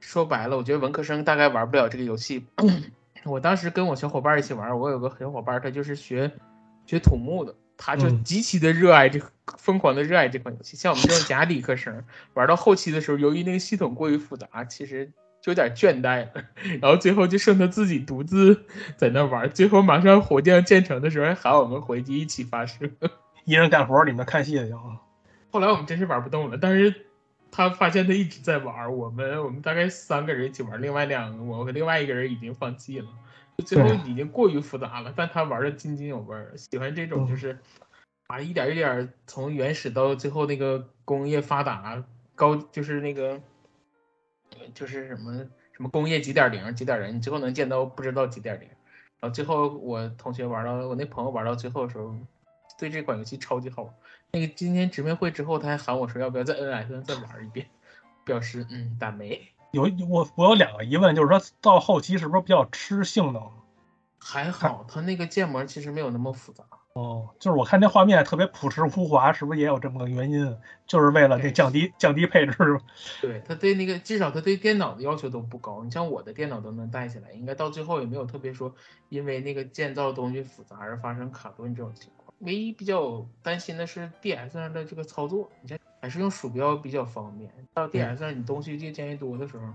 [0.00, 2.46] 说白了，我觉得文科生大概玩不了这个游戏。
[3.24, 6.30] 我当时跟我小伙伴一起玩，我有个小伙伴他就是学
[6.86, 7.54] 学土木的。
[7.76, 10.76] 他就极其的热爱这个，疯狂的热爱这款游戏。
[10.76, 15.06] 像我们这种假理科生，玩到后期的时候，由于那个系统过于复杂，其实
[15.40, 16.44] 就有点倦怠了。
[16.80, 18.64] 然后最后就剩他自己独自
[18.96, 19.48] 在那玩。
[19.50, 22.90] 最后马上火箭建成的时候，还喊我们回去一起发射。
[23.44, 24.76] 一人干活，你们看戏就行。
[25.50, 27.05] 后来我们真是玩不动了，但是
[27.50, 28.94] 他发现他一直在玩。
[28.96, 33.08] 我们我们大概三个人一起玩，另外两个我和另外一个人已经放弃了。
[33.64, 37.58] 最后已经过于复杂了，但他玩的津津有味儿，喜欢这种就是
[38.26, 42.04] 啊一点一点从原始到最后那个工业发达
[42.34, 43.40] 高，就是那个
[44.74, 45.38] 就是什么
[45.72, 48.68] 什么工业几点零几点零，你最后能见到不知道几点零。
[49.20, 52.14] 然后最后我同学玩到我那朋友玩到最后的时候，
[52.78, 53.94] 对这款游戏超级好。
[54.36, 57.66] 那个今天直面会之后，他还喊我说要不要在 NS 上再玩一遍，
[58.22, 59.40] 表示嗯打没。
[59.70, 63.50] 有我我有两个疑问，就是说到后期是不是比较吃性能？
[64.18, 66.64] 还好，它那个建模其实没有那么复杂。
[66.92, 70.54] 哦，就是我看那画面特别朴实无华，是不是也有这么个原因？
[70.86, 72.54] 就是为了这降低降低配置。
[73.22, 75.82] 对，它对那个至少它对电脑的要求都不高。
[75.82, 78.74] 你像我的电脑都能带起来，应该到最后也没有特别说
[79.08, 82.25] 因为那个建造东西复杂而发生卡顿这种情况。
[82.40, 85.78] 唯一比较担心的是 DS 上的这个操作，你像。
[85.98, 87.50] 还是用鼠标比较方便。
[87.74, 89.72] 到 DS 上，你东西越建越多的时候，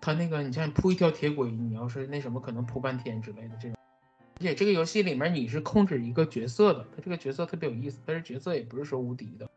[0.00, 3.76] 它那个你像铺一条铁轨，你要是那什么，可能铺半天之类的这种。
[4.36, 7.98] 而且这个游戏里面你是控制一个角色的，它这个角色特别有意思。
[8.06, 9.48] 但是角色也不是说无敌的。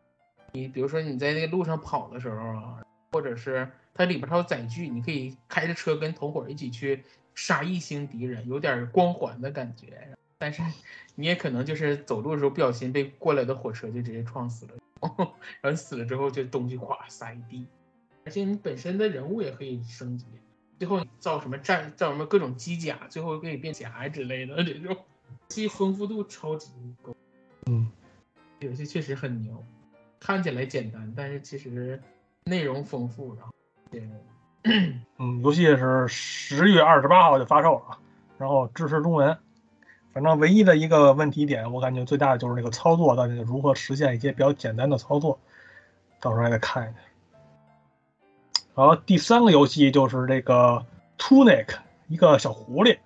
[0.50, 7.04] 你比如说你在那个路上跑的时候啊，或者是它里边它有载具，你可以开着车跟同伙一起去
[7.36, 10.08] 杀一星敌人，有点光环的感觉。
[10.42, 10.60] 但是
[11.14, 14.72] 你也可能就是走路的时候不小心被过来的火车就直接撞死了，
[15.62, 17.64] 然后死了之后就东西哗撒一地。
[18.24, 20.26] 而且你本身的人物也可以升级，
[20.80, 24.96] 最后造什么战造什么各种机甲，最后可以变甲之类的这种，
[25.46, 27.14] 既丰富度超级高。
[27.66, 27.88] 嗯，
[28.58, 29.64] 游戏确实很牛，
[30.18, 32.02] 看起来简单，但是其实
[32.44, 33.52] 内容丰富，然后
[33.92, 34.08] 也。
[35.18, 37.98] 嗯，游戏是十月二十八号就发售了，
[38.38, 39.38] 然后支持中文。
[40.12, 45.38] 反正唯一的一个问题点，我感觉最大的就是那个操作，到底如何实现一些比较简单的操作，
[46.20, 47.00] 到时候还得看一下。
[48.74, 50.84] 然后第三个游戏就是这个
[51.18, 51.66] Tunic，
[52.08, 52.98] 一个小狐狸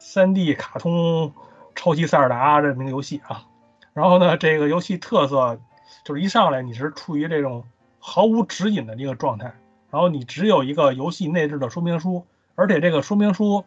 [0.00, 1.32] ，3D 卡通
[1.74, 3.46] 超级塞尔达这名游戏啊。
[3.92, 5.60] 然后呢，这个游戏特色
[6.04, 7.64] 就是一上来你是处于这种
[7.98, 9.52] 毫无指引的一个状态。
[9.90, 13.64] 然后你只有一个游戏内置的说明书，而且这个说明书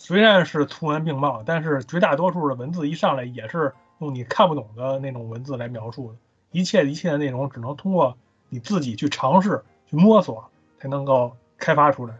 [0.00, 6.18] 虽然是图文并茂，但是绝大多数的文字一上来也是用你看不懂的那种文字来描述的。
[6.52, 8.16] 一切一切的内容只能通过
[8.48, 12.16] 你自己去尝试、去摸索才能够开发出来。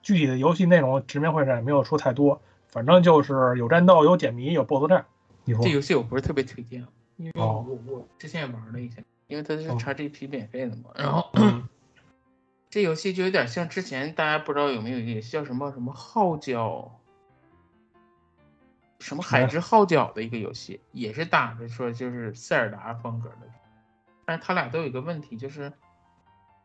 [0.00, 5.04] 具体的游戏内容直面会上也没有说太多，反正就是有战斗、有解谜、有 BOSS 战。
[5.44, 6.86] 你说这游戏我不是特别推荐，
[7.16, 11.28] 因为我我之前也玩了一下，因为它是 XGP 免费的嘛，然后。
[12.72, 16.98] 这游戏就有点像之前大家不知道有没有一个叫什么什么号角，
[18.98, 23.40] 什么海之号角的一个游戏，也是打着说就是塞尔达风格的，
[24.24, 25.70] 但是它俩都有一个问题，就是，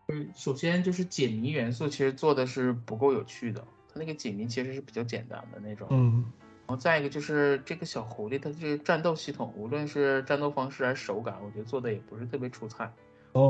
[0.07, 3.59] 嗯，首先就是解谜元素其实做的是不够有趣的，
[3.93, 6.23] 它那个解谜其实是比较简单的那种，嗯，
[6.67, 12.89] 然后再一个就是这个小狐狸，它这战斗系统，无论是战斗方式还是手感，我觉得做的也不是特别出彩，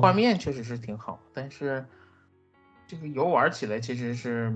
[0.01, 1.85] 画面确实是挺好，但是。
[2.87, 4.49] 这个游玩起来其实是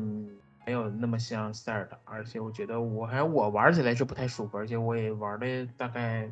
[0.65, 6.29] 没有那么像塞尔达，而且我觉得我还我玩起来是不太舒服，而且我也玩了大概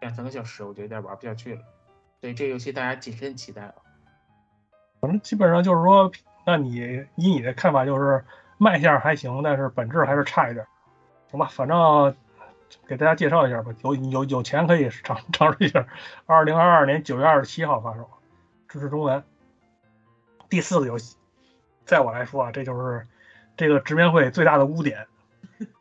[0.00, 1.62] 两三个小时，我就有点玩不下去了。
[2.20, 3.74] 所以这游戏大家谨慎期待啊。
[5.00, 6.12] 反正基本上就是说，
[6.46, 8.24] 那你以你的看法就是
[8.56, 10.64] 卖相还行，但是本质还是差一点，
[11.30, 11.46] 行吧？
[11.50, 12.14] 反正
[12.86, 15.86] 给大家介绍一下吧，有有有钱可以尝尝试一下。
[16.24, 18.08] 二零二二年九月二十七号发售，
[18.68, 19.24] 支持中文。
[20.48, 21.16] 第四个游戏，
[21.84, 23.06] 在我来说啊，这就是
[23.56, 25.06] 这个直面会最大的污点，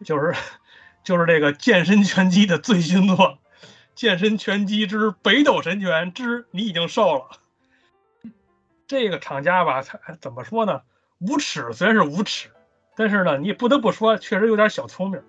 [0.04, 0.34] 就是
[1.04, 3.17] 就是这个健身拳击的最新作
[3.93, 7.30] 《健身拳击之北斗神拳之你已经瘦了》。
[8.88, 10.82] 这个厂家吧，他怎么说呢？
[11.19, 12.49] 无耻虽然是无耻，
[12.95, 15.21] 但是呢，你不得不说，确实有点小聪明。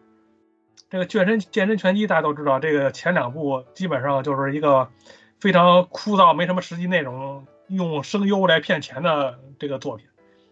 [0.90, 4.90] 这个健身健身拳击大家都知道，这个前两部基本上就是一个
[5.40, 7.46] 非常枯燥、没什么实际内容。
[7.68, 10.06] 用声优来骗钱的这个作品，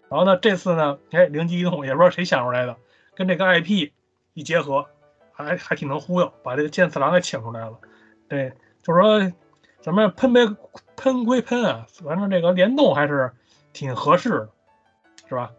[0.08, 2.76] 然后呢，这次呢，哎，灵机一动，也不知道谁想出来的，
[3.14, 3.90] 跟这个 IP
[4.32, 4.86] 一结合，
[5.32, 7.78] 还还挺能忽悠，把这个剑次郎给请出来了。
[8.28, 9.32] 对，就是说，
[9.80, 10.40] 咱们喷呗，
[10.96, 13.32] 喷归喷啊，反正这个联动还是
[13.72, 14.48] 挺合适的，
[15.28, 15.52] 是吧？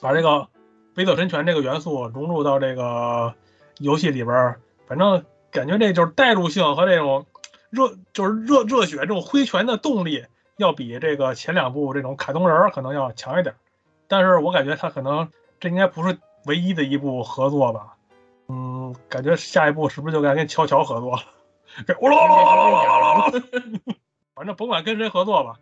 [0.00, 0.46] 把这个
[0.94, 3.34] 北斗神拳这个元素融入到这个
[3.78, 7.26] 游戏里边，反正感觉这就是代入性和这种
[7.70, 10.24] 热，就是热热血这种挥拳的动力。
[10.58, 13.54] 要比这个前两部这种卡通人儿可能要强一点，
[14.08, 15.30] 但是我感觉他可能
[15.60, 17.94] 这应该不是唯一的一部合作吧，
[18.48, 21.22] 嗯，感觉下一步是不是就该跟乔乔合作了？
[24.34, 25.60] 反正甭管跟谁合作吧，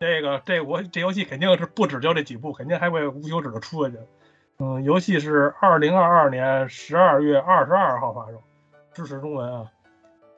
[0.00, 3.98] 这个这我这游戏肯定是不止就这几部，肯定还会无休止的出下去。
[4.58, 8.42] 嗯，游戏是二零二二年十二月二十二号发售，
[8.94, 9.70] 支持中文啊，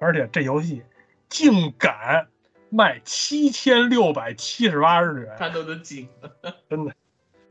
[0.00, 0.82] 而且这游戏
[1.30, 2.26] 竟敢。
[2.70, 6.92] 卖七千六百七十八日元，看到的惊了，真的。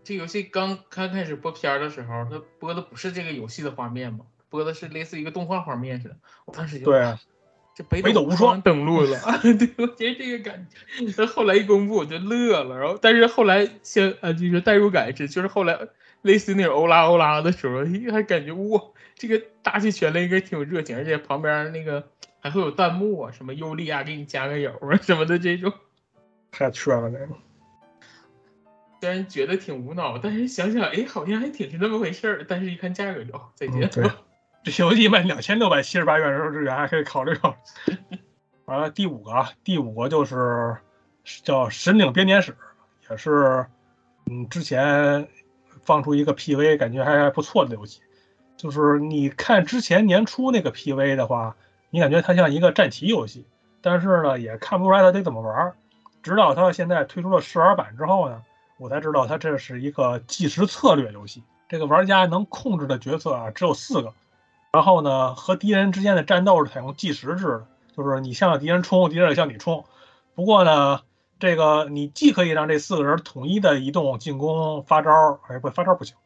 [0.04, 4.20] 这游戏刚刚开始播片的时候，它播的不是这个游戏的画面吗？
[4.50, 6.16] 播的是类似一个动画画面似的。
[6.46, 7.18] 我当时就对，
[7.74, 9.20] 这北斗无双登陆了。
[9.42, 11.14] 对，我觉得这个感觉。
[11.18, 12.78] 但后来一公布，我就乐了。
[12.78, 15.80] 然后，但是后来先啊，就是代入感是，就是后来
[16.22, 18.82] 类似那种欧拉欧拉的时候，还感觉哇，
[19.16, 22.08] 这个打起拳来应该挺有热情，而且旁边那个。
[22.46, 25.74] 还会有弹幕啊，什么尤利亚给你加个油啊什么的这种，
[26.52, 27.30] 太缺了那个。
[29.02, 32.46] 虽然觉得挺无脑，但是想想哎，好像还挺是那么回事儿。
[32.48, 33.90] 但是一看价格就再见。
[33.90, 34.08] 对，
[34.64, 37.98] 这游戏卖两千六百七十八元日元还可以考虑考虑。
[38.66, 40.78] 完了，第五个啊，第五个就是
[41.44, 42.52] 叫《神领编年史》，
[43.10, 43.66] 也是
[44.28, 45.28] 嗯之前
[45.84, 48.02] 放出一个 PV，感觉还不错的游戏。
[48.56, 51.56] 就是你看之前年初那个 PV 的话。
[51.96, 53.46] 你感觉它像一个战棋游戏，
[53.82, 55.74] 但是呢，也看不出来它得怎么玩。
[56.22, 58.42] 直到它现在推出了试玩版之后呢，
[58.78, 61.42] 我才知道它这是一个计时策略游戏。
[61.70, 64.12] 这个玩家能控制的角色啊只有四个，
[64.74, 67.66] 然后呢，和敌人之间的战斗是采用计时制的，
[67.96, 69.86] 就是你向敌人冲，敌人也向你冲。
[70.34, 71.00] 不过呢，
[71.40, 76.18] 这个你既可以让这四个人统一的移动进攻发招，哎不发招不行，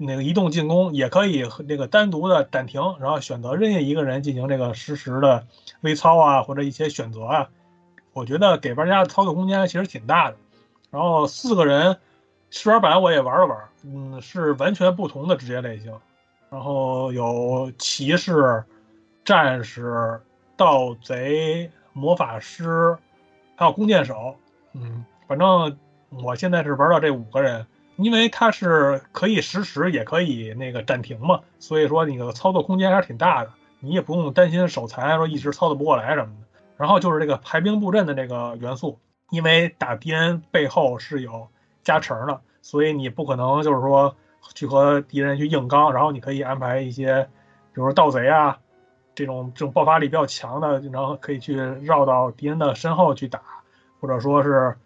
[0.00, 5.44] 那个移动进攻也可以那个单独的暂停，然后选择任意一个人进行这个实时的
[5.80, 7.48] 微操啊或者一些选择啊。
[8.12, 10.36] 我觉得给玩家的操作空间其实挺大的。
[10.90, 11.98] 然后四个人
[12.50, 15.92] 试玩版我也玩了玩，嗯，是完全不同的职业类型。
[16.48, 18.64] 然后有骑士、
[19.24, 20.20] 战士、
[20.56, 22.96] 盗贼、魔法师，
[23.56, 24.36] 还有弓箭手。
[24.72, 25.76] 嗯，反正
[26.22, 27.66] 我现在是玩到这五个人，
[27.98, 36.46] 因为它是可以实时也可以那个暂停嘛，所以说你的操作空间还是挺大的，你也不用担心手残说一直操作不过来什么的。
[36.76, 41.48] 然后就是这个排兵布阵的这个元素，因为打敌人背后是有
[41.82, 44.14] 加成的，所以你不可能就是说
[44.54, 47.28] 去和敌人去硬刚，然后你可以安排一些，
[47.72, 48.58] 比如说盗贼啊，
[49.16, 53.40] 这种这种爆发力比较强的，然后可以去绕到敌人的身后去打，
[54.00, 54.76] 或者说是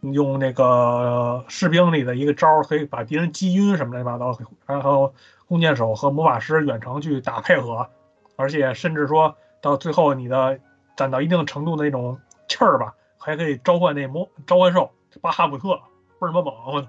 [0.00, 5.14] 用那个士兵里的一个招儿可以把敌人击晕什么乱七八糟，然后
[5.46, 7.88] 弓箭手和魔法师远程去打配合，
[8.36, 10.58] 而且甚至说到最后你的。
[10.96, 14.90] 攒到一定程度的那种气儿吧，还可以召唤那魔召唤兽
[15.22, 15.80] 巴哈姆特，
[16.18, 16.86] 倍儿么猛。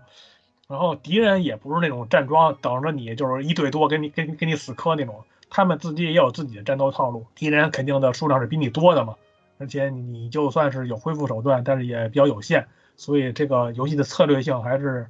[0.67, 7.25] 然后敌人也不是那种站桩等着你，就是一对多给你给你给你死磕那种，他们自己也有自己的战斗套路。
[7.33, 9.15] 敌人肯定的数量是比你多的嘛，
[9.59, 15.07] 而且你就算是有恢复手段，但是也比较有限，所以这个游戏的策略性还是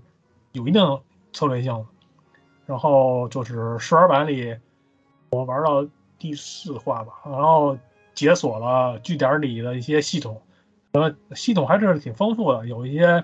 [0.52, 1.00] 有一定
[1.34, 1.86] 策略性的。
[2.66, 4.56] 然后就是试玩版里，
[5.30, 7.78] 我玩到第四话吧，然后。
[8.14, 10.42] 解锁了据点里的一些系统，
[10.92, 12.68] 呃，系统还是挺丰富的。
[12.68, 13.24] 有一些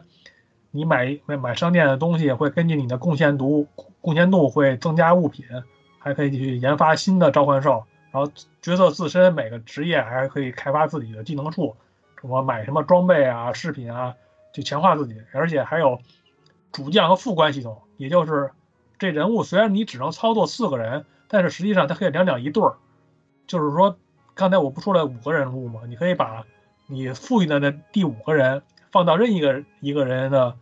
[0.71, 3.67] 你买买买商店的东西，会根据你的贡献度
[3.99, 5.45] 贡献度会增加物品，
[5.99, 7.83] 还可以去研发新的召唤兽。
[8.11, 8.31] 然后
[8.61, 11.75] 角色自身每个职业还可以开发自己的技能树，
[12.21, 14.15] 什么买什么装备啊、饰品啊，
[14.57, 15.21] 就强化自己。
[15.31, 16.01] 而且还有
[16.71, 18.51] 主将和副官系统，也就是
[18.97, 22.77] 这人物虽然你只能操作四个人，但是实际上它可以两两一对儿，
[23.45, 23.97] 就是说。
[24.39, 25.81] 刚才我不说了五个人物嘛？
[25.87, 26.45] 你可以把
[26.85, 30.55] 你赋予的那第五个人放到任意一个一个人的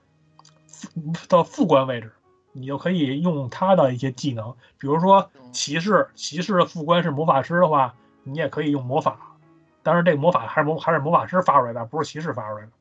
[1.28, 2.14] 到副官位置，
[2.54, 7.94] 你就可以用他的一些技能，比如说骑士，骑士的副官是魔法师的话，
[8.24, 9.36] 你也可以用魔法，
[9.84, 12.72] 当然这个魔法还是魔还是魔法师发出来的，不是骑士发出来的，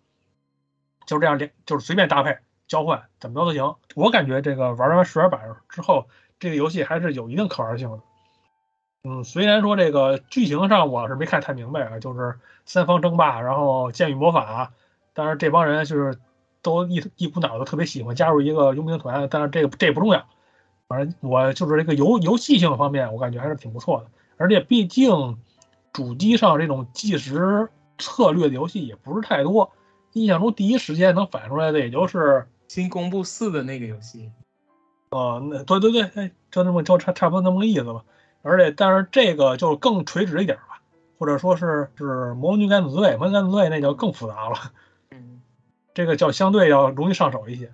[1.07, 3.75] 就这样连就是随便搭配交换，怎么着都行。
[3.95, 6.07] 我感觉这个玩完十玩版之后，
[6.39, 8.01] 这个游戏还是有一定可玩性的。
[9.05, 14.73] 嗯，虽然说这个剧情上我是没看太明白啊，就是三方争霸，然后剑与魔法，
[15.13, 16.19] 但是这帮人就是
[16.63, 20.27] 都一一股脑的特别喜欢加入一个佣兵团，但是这个这不重要，
[20.89, 24.07] 反正我就是这个游游戏性方面，我感觉还是挺不错的，
[24.39, 25.37] 而且毕竟
[25.93, 29.71] 主机上这种计时策略的游戏也不是太多，
[30.15, 34.33] 印象中第一时间能反出来的也就是新公布四的那个游戏，
[35.11, 38.03] 呃，那对对对，哎，就那么就差差不多那么个意思吧。
[38.43, 40.81] 而且，但是这个就更垂直一点吧，
[41.19, 44.57] 或者说是是魔女敢死队，魔女敢死队那就更复杂了。
[45.11, 45.41] 嗯，
[45.95, 47.73] 这个叫相对要容易上手一些。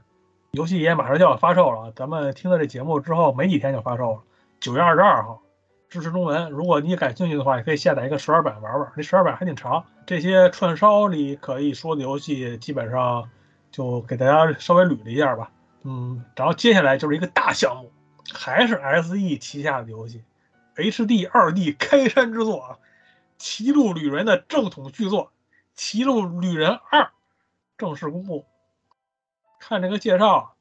[0.52, 4.18] 游戏也马上就要发售了，咱们听到这节目之后没几天就发售了，
[4.60, 5.42] 九月二十二号，
[5.90, 6.50] 支持中文。
[6.50, 8.92] 如果你感兴趣的话，也可以下载一个十二版玩玩。
[8.96, 13.28] 那十二版还挺长，这些串烧里可以说的游戏基本上
[13.72, 15.50] 就给大家稍微捋了一下吧。
[15.82, 17.90] 嗯，然后接下来就是一个大项目，
[18.32, 20.22] 还是 SE 旗下的游戏。
[20.76, 22.72] H D 二 D 开山之作啊，
[23.36, 25.26] 《歧路旅人》的正统续作，
[25.74, 27.02] 《歧路旅人二》
[27.76, 28.46] 正式公布。
[29.58, 30.54] 看这个介绍，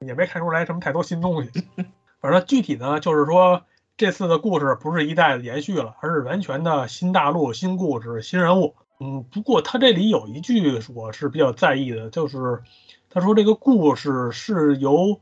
[0.00, 1.50] 也没看出来什么太多新东西。
[2.20, 3.64] 反正具体呢，就是说
[4.00, 8.74] 这次的故事不是一代的延续了，而是完全的新大陆、新故事、新人物。
[8.98, 12.62] 嗯，不过他这里有一句我是比较在意的，就是
[13.10, 15.20] 他说这个故事是由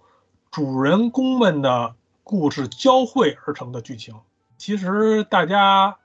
[0.53, 1.97] 主人公们的。
[2.23, 4.15] 故事交汇而成的剧情，
[4.59, 5.97] 其实大家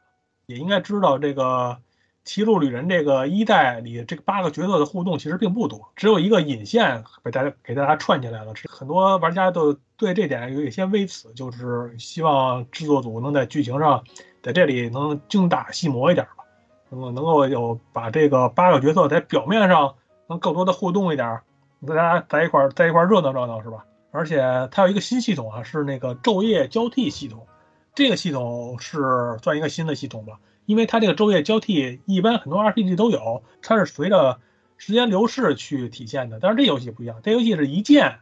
[0.46, 1.44] 也应该知道，这个
[2.26, 8.54] 《歧路旅人》这个一代里这个八个角色的互动其实并不多，只有一个引线被大家给大家串起来了。
[8.70, 14.04] 很多玩家都对这点有一些微词，就是希望制作组能在剧情上
[14.42, 16.44] 在这里能精打细磨一点吧，
[16.90, 19.96] 能够能够有把这个八个角色在表面上
[20.28, 21.42] 能更多的互动一点，
[21.86, 23.86] 大家在一块在一块热闹热闹是吧？
[24.12, 27.48] 而且它有一个新系统啊，是那个昼夜交替系统。
[27.96, 34.40] 这个系统是算一个新的系统吧，因为它这个昼夜交替一般很多 RPG 都有，它是随着
[34.78, 36.40] 时间流逝去体现的。
[36.40, 38.20] 但是这游戏不一样，这游戏是一键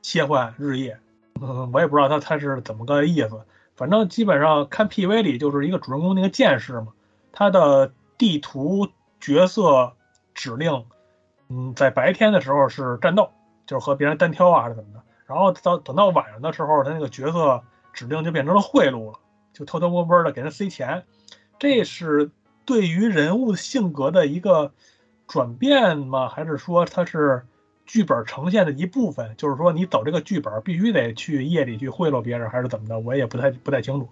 [0.00, 0.98] 切换日夜，
[1.40, 3.40] 嗯，我也不知道他他是怎么个意思。
[3.74, 6.88] 反正基本上看 PV 里就是一个主人公那个剑士嘛，
[7.32, 8.88] 他的地图
[9.18, 9.94] 角色
[10.34, 10.84] 指令，
[11.48, 13.30] 嗯，在白天的时候是战斗，
[13.66, 15.02] 就是和别人单挑啊，还是怎么的。
[15.26, 17.62] 然后到等到晚上的时候，他那个角色
[17.92, 19.18] 指令就变成了贿赂了，
[19.54, 21.04] 就偷偷摸摸的给人塞钱。
[21.62, 22.28] 这是
[22.64, 24.72] 对于人物性格的一个
[25.28, 26.28] 转变吗？
[26.28, 27.44] 还是说它是？
[27.84, 32.98] 剧本呈现的一部分，就是说你走这个剧本必须得去夜里去贿赂别人，还是怎么的？
[32.98, 34.08] 我也不太不太清楚。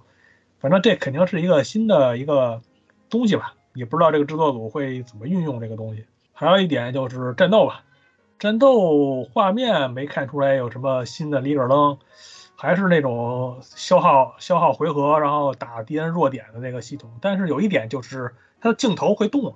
[0.58, 2.60] 反正这肯定是一个新的一个
[3.08, 6.04] 东西吧，也不知道这个制作组会怎么运用这个东西。
[6.32, 7.82] 还有一点就是战斗吧，
[8.38, 11.98] 战斗画面没看出来有什么新的里格登，
[12.60, 17.10] 还是那种消耗消耗回合，然后打敌人弱点的那个系统。
[17.22, 19.54] 但是有一点就是它的镜头会动。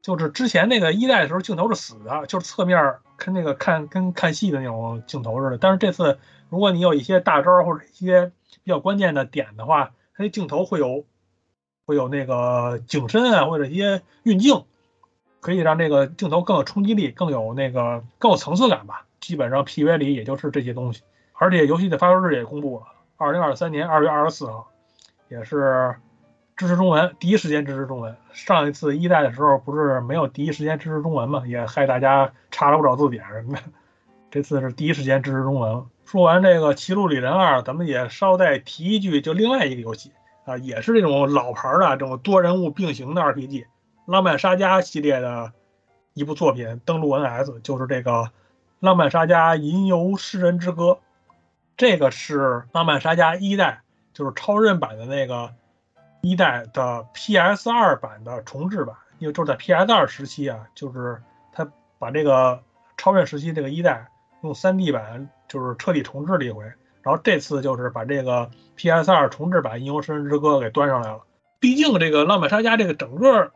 [0.00, 5.58] 就是之前那个一代的时候，镜头是死的，就是侧面跟那个看跟看戏的那种镜头似的。
[5.58, 6.18] 但是这次，
[6.48, 11.04] 如果你有一些大招或者一些比较关键的点的话，它的镜头会有
[11.84, 14.64] 会有那个景深啊，或者一些运镜，
[15.40, 19.06] 可以让这个镜头更有冲击力，更有那个更有层次感吧。
[19.20, 21.02] 基本上 PV 里也就是这些东西，
[21.34, 24.70] 而且游戏的发售日也公布了，二零二三年二月二十四号，
[25.28, 25.94] 也是。
[26.56, 28.16] 支持中文，第一时间支持中文。
[28.32, 33.62] 上一次一代的时候不是没有第一时间支持中文嘛，也害大家查了不少字典什么的。
[34.30, 35.84] 这次是第一时间支持中文了。
[36.04, 40.12] 说完这个《骑路里人二》，咱们也捎带提一句，就另外一个游戏
[40.44, 43.64] 啊，也是这种老牌的这种多人物并行的 RPG，
[44.06, 45.52] 《浪漫沙加》系列的
[46.12, 48.12] 一部作品登陆 NS，就是这个
[48.78, 50.84] 《浪漫沙加：吟游诗人之歌》。
[51.76, 52.38] 这个是
[52.72, 55.52] 《浪漫沙加》一代，就是超任版的那个。
[56.26, 61.20] 一代的 PS 二版的重置版，因为就是在 PS 二时期啊，就是
[61.52, 62.62] 他把这个
[62.96, 64.08] 超越时期这个一代
[64.42, 66.64] 用 3D 版就是彻底重置了一回，
[67.02, 71.20] 然后这次就是把这个 PS 二重置版《吟游神之歌》给端上来了。
[71.60, 73.52] 毕竟这个《浪漫沙加》这个整个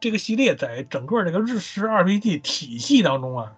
[0.00, 3.52] 这个系列在整个这个日式 RPG 体系当中啊，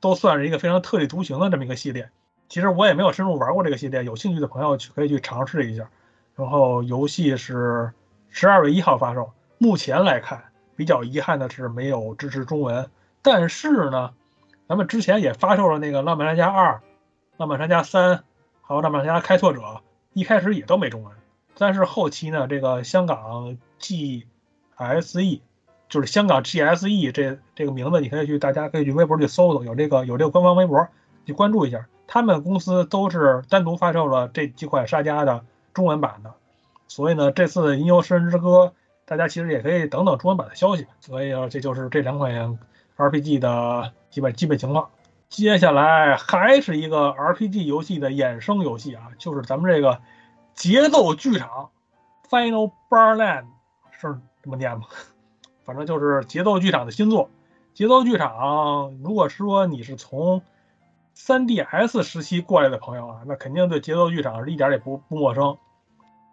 [0.00, 2.10] 都算是一个非常特立独行的这么一个系列。
[2.52, 5.88] 其实我也没有深入玩过这个系列，有兴趣的朋友去可以去尝试一下。
[6.36, 7.90] 然后游戏是。
[8.28, 9.32] 十二月一号发售。
[9.56, 10.44] 目前来看，
[10.76, 12.90] 比较遗憾的是没有支持中文。
[13.22, 14.12] 但是呢，
[14.68, 16.74] 咱们之前也发售了那个《浪漫山家二》
[17.38, 18.16] 《浪漫山家三》，
[18.60, 19.60] 还有《浪漫山家开拓者》，
[20.12, 21.12] 一开始也都没中文。
[21.56, 25.40] 但是后期呢，这个香港 GSE，
[25.88, 30.88] 就是香港 GSE 这这个名字，你可以去，大家可以去微博去搜搜，有这个有这个官方微博，
[31.24, 31.86] 去关注一下。
[32.06, 36.34] 他们公司都是单独发售了这几款沙家的中文版的。
[36.88, 38.66] 所以呢，这次《吟游诗人之歌》，
[39.06, 40.86] 大家其实也可以等等中文版的消息。
[41.00, 42.58] 所以啊，这就是这两款
[42.96, 44.90] RPG 的基本基本情况。
[45.30, 50.00] 接下来还是一个 RPG 游戏的衍生游戏啊，就是咱们这个
[50.52, 51.70] 节奏剧场
[52.28, 53.46] Final Barland
[53.90, 54.84] 是这么念吗？
[55.64, 57.30] 反正就是节奏剧场的新作。
[57.72, 60.42] 节奏剧场，如果说你是从
[61.16, 65.58] 3DS 时期过来的朋友啊，那肯定对节奏剧场是一点也不不陌生。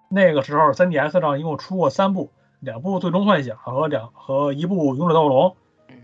[0.10, 5.56] 那个时候，3DS 上一共出过三部，两部《最终幻想》和两和一部《勇者斗龙》。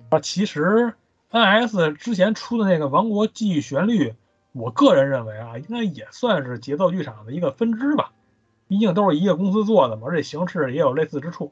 [0.10, 0.94] 啊，其实
[1.32, 4.10] NS 之前出的那个《王国记忆旋律》，
[4.52, 8.12] 我个人认为啊，应该也算是节奏剧场的一个分支吧。
[8.68, 11.52] 毕竟都是一个公司做的嘛，而且形式也有类似之处。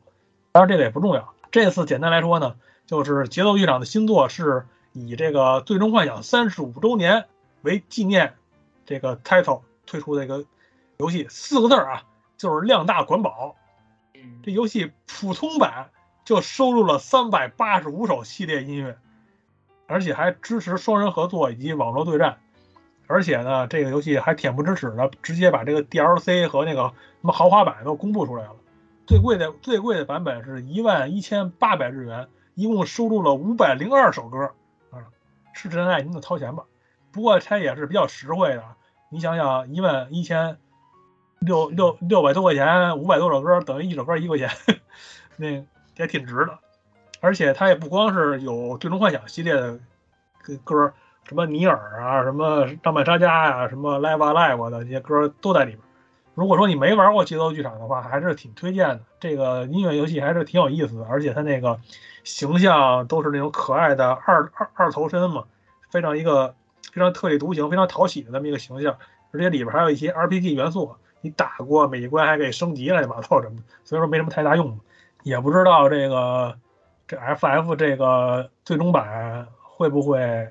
[0.51, 1.33] 当然，这个也不重要。
[1.51, 2.55] 这次简单来说呢，
[2.85, 7.25] 就是节奏剧场的新作是以这个《最终幻想》三十五周年
[7.61, 8.35] 为纪念，
[8.85, 10.45] 这个 title 推出的一个
[10.97, 12.03] 游戏，四个字儿啊。
[12.35, 13.55] 就是量大管饱，
[14.43, 15.91] 这游戏普通版
[16.25, 18.97] 就收录了三百八十五首系列音乐，
[19.87, 22.39] 而且还支持双人合作以及网络对战，
[23.07, 28.55] 而且呢，这个游戏还恬不知耻的直接把这个 DLC 和那个什么豪华版都公布出来了。
[29.07, 34.51] 最贵的最贵的版本是一万一千八百日元，一共收录了五百零二首歌啊，
[35.53, 36.63] 是真爱你就掏钱吧。
[37.11, 38.63] 不过它也是比较实惠的，
[39.09, 40.57] 你想想一万一千。
[41.45, 44.49] 六六六百多块钱，五百多首歌等于一首歌一块钱，
[45.35, 45.47] 那
[45.97, 46.57] 也挺值的。
[47.19, 49.77] 而且它也不光是有《最终幻想》系列的
[50.63, 50.93] 歌，
[51.25, 55.81] 什么尼尔啊，什么张曼沙加呀，什么 Live Live 的这些歌都在里边。
[56.33, 59.01] 如果说你没玩过节奏剧场的话，还是挺推荐的。
[59.19, 61.77] 这个音乐游戏还是挺有意思的，而且它那个
[62.23, 65.45] 形象都是那种可爱的二二二头身嘛，
[65.89, 66.55] 非常一个
[66.91, 68.97] 非常特立独行、非常讨喜的那么一个形象。
[69.31, 70.95] 而且里边还有一些 RPG 元素。
[71.25, 74.77] 你打过每一关还给升级了，七八糟什么的，所以说没什么太大用。
[75.23, 76.57] 也不知道这个
[77.07, 80.49] 这 FF 这个最终版会不会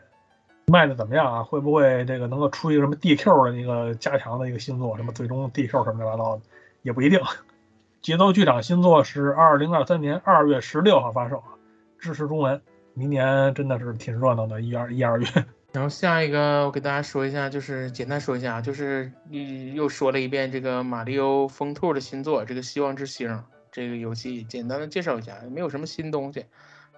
[0.64, 1.42] 卖的怎么样啊？
[1.42, 6.42] 会不会这个能够出一个什么 DQ 的一个加强的一个新作，什么最终 DQ 什么乱七八糟的，
[6.80, 7.20] 也不一定。
[8.00, 11.44] 节奏剧场新作是二零二三年二月十六号发售，
[12.02, 12.60] 支持中文。
[12.94, 15.26] 明年真的是挺热闹的，一二一二月。
[15.72, 19.40] 然后下一个我给大家说一下，就是简单说一下，就是又
[19.74, 26.44] 又说了一遍这个马里奥疯兔的新作，这个希望之星这个游戏，简单的介绍一下，没有什么新东西，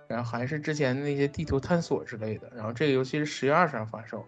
[0.08, 2.50] 然后还是之前的那些地图探索之类的。
[2.56, 4.26] 然后这个游戏是十月二十号发售，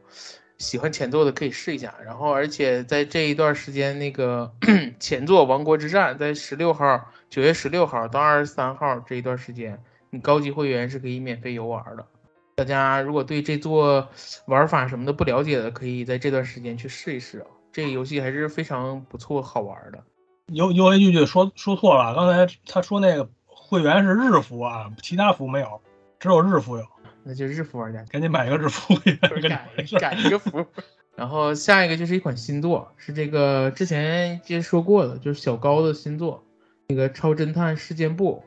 [0.58, 1.92] 喜欢前作的可以试一下。
[2.04, 4.52] 然后而且在这一段时间，那个
[5.00, 9.82] 前作《王国之战》在十六号，九月十六号到二十三号这一段时间，
[10.16, 12.06] 你高级会员是可以免费游玩的。
[12.54, 14.08] 大家如果对这座
[14.46, 17.46] 玩法什么的不了解的，可以在这段时间去试一试啊。
[17.70, 20.02] 这个游戏还是非常不错、好玩的。
[20.46, 25.82] 有有一句句说说错了，刚才他说那个会员是日服啊，其他服没有，
[26.18, 26.84] 只有日服有。
[27.22, 29.68] 那就日服玩家赶紧买一个日服会员，改
[30.00, 30.64] 改一个服。
[31.14, 36.44] 然后下一个就是一款新作，是这个之前接说过的，就是小高的新作，
[36.88, 38.42] 那个超侦探事件簿。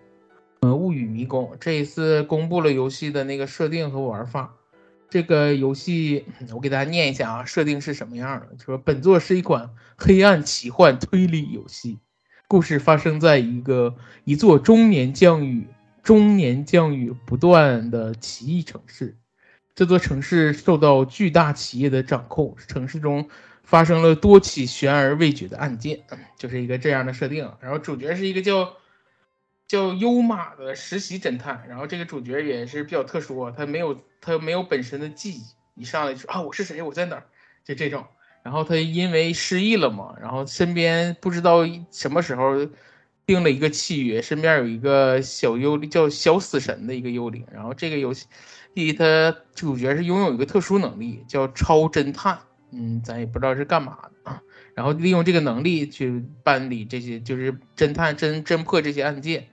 [0.62, 4.56] 呃，物语迷宫这一次公布了游戏的那个设定和玩法。
[5.10, 8.64] 这个游戏我给大家念一下啊，设定是什么样的？
[8.64, 11.98] 说本作是一款黑暗奇幻推理游戏，
[12.48, 13.96] 故事发生在一个
[14.26, 15.66] 一座终年降雨、
[16.04, 19.18] 终年降雨不断的奇异城市。
[19.74, 23.30] 这座城市受到巨大企业的掌控，城市中
[23.64, 26.02] 发生了多起悬而未决的案件，
[26.38, 27.50] 就是一个这样的设定。
[27.62, 28.74] 然后主角是一个叫。
[29.70, 35.44] 叫优马的实习侦探，然后这个主角也是比较特殊，他没有他没有本身的记忆，
[35.76, 37.24] 一上来就说啊我是谁我在哪儿，
[37.64, 38.04] 就这种。
[38.42, 41.60] 然后他因为失忆了嘛，然后身边不知道
[41.92, 42.68] 什么时候
[43.28, 47.46] 定了一个契约，身边有一个小幽灵叫小死神的一个幽灵。
[47.54, 48.26] 然后这个游戏，
[48.98, 52.40] 他主角是拥有一个特殊能力叫超侦探，
[52.72, 54.42] 嗯，咱也不知道是干嘛的啊。
[54.74, 59.46] 然后利用这个能力去办理这些就是侦探侦侦破这些案件。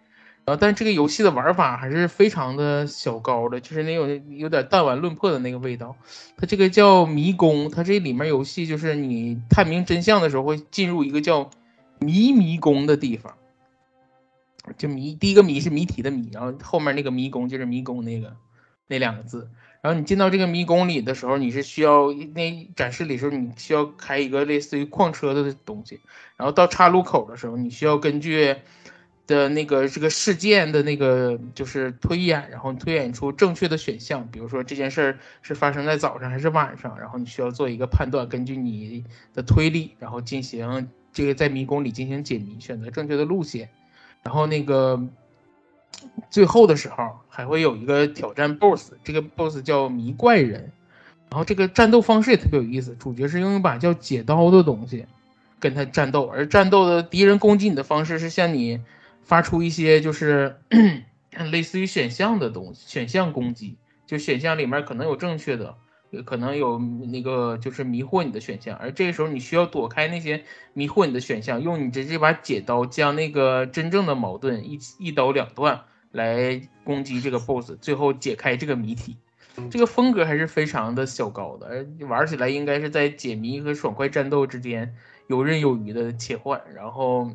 [0.47, 5.97] 啊，但这个游戏的玩法还是非常的小高的，就是那种有点弹丸论破的那个味道。
[6.37, 11.51] 它这个叫迷宫，它这里面游戏就是你探明真相的时候会进入一个叫
[11.99, 13.35] 迷迷宫的地方。
[14.79, 18.37] 就迷，第一个谜是谜题的谜，然后后面那个迷宫就是迷宫那个
[18.87, 19.51] 那两个字。
[19.83, 25.99] 然后你进到这个迷宫里的时候，你是需要那展示里时候你需要开一个类似于矿车的东西，
[26.37, 28.55] 然后到岔路口的时候，你需要根据。
[29.27, 39.05] 的那个这个事件的那个就是推演，然后推演出正确的选项，比如说这件事儿是发生在早上还是晚上，然后你需要做一个判断，根据你
[39.35, 43.69] 的推理，然后进行这个在迷宫里进行解谜，选择正确的路线，
[44.23, 45.03] 然后那个
[46.31, 50.71] 最后的时候还会有一个挑战 BOSS，这个 BOSS 叫迷怪人，
[51.31, 55.07] 然后这个战斗方式也特别有意思，主角是用一把叫解刀的东西
[55.59, 58.81] 跟他战斗，而战斗的敌人攻击你的方式是向你。
[59.27, 60.57] 发出一些就是
[61.51, 65.77] 类似于选项的东西，选项攻击，就选项里面可能有正确的，
[66.25, 79.17] 可能有那个就是迷惑你的选项，而这个时候你需要躲开那些迷惑你的选项，用你这这把解刀将那个真正的矛盾一一刀两断来攻击这个 boss，最后解开这个谜题。
[79.71, 84.95] 这个风格还是非常的小高的，玩起来应该是在解谜和爽快战斗之间
[85.27, 87.33] 游刃有余的切换，然后。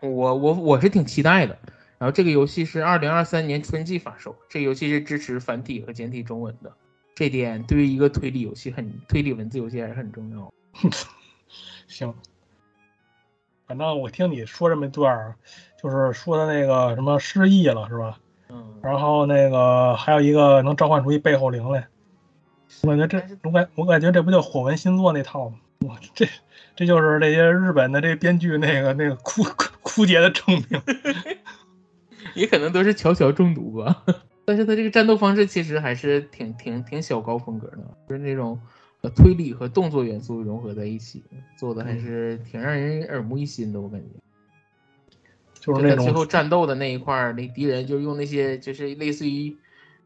[0.00, 1.58] 我我我是挺期待的，
[1.98, 6.72] 然后这个游戏是二零二三年春季发售，这个游戏是支持繁体和简体中文的，
[7.14, 10.52] 这点对于一个推理游戏很推理文字游戏还是很重要。
[11.88, 12.14] 行，
[13.66, 15.34] 反正我听你说这么一段，
[15.82, 18.20] 就是说的那个什么失忆了是吧？
[18.50, 18.78] 嗯。
[18.82, 21.88] 然后那个还有一个能召唤出一背后灵来，
[22.82, 25.58] 我感觉这我感我感觉这不就火纹星座那套吗？
[25.80, 26.26] 我，这
[26.78, 29.42] 这就是这些日本的这编剧那个那个枯
[29.82, 30.80] 枯竭的证明，
[32.36, 34.04] 也可能都是悄悄中毒吧。
[34.46, 38.60] 但是他这个战斗方式其实还是挺挺挺小高风格的，就是那种
[39.00, 41.24] 呃推理和动作元素融合在一起，
[41.58, 43.80] 做的还是挺让人耳目一新的。
[43.80, 44.06] 我感觉，
[45.58, 49.56] 就是那种最后战斗的那一块，那敌人就用那些就是类似于。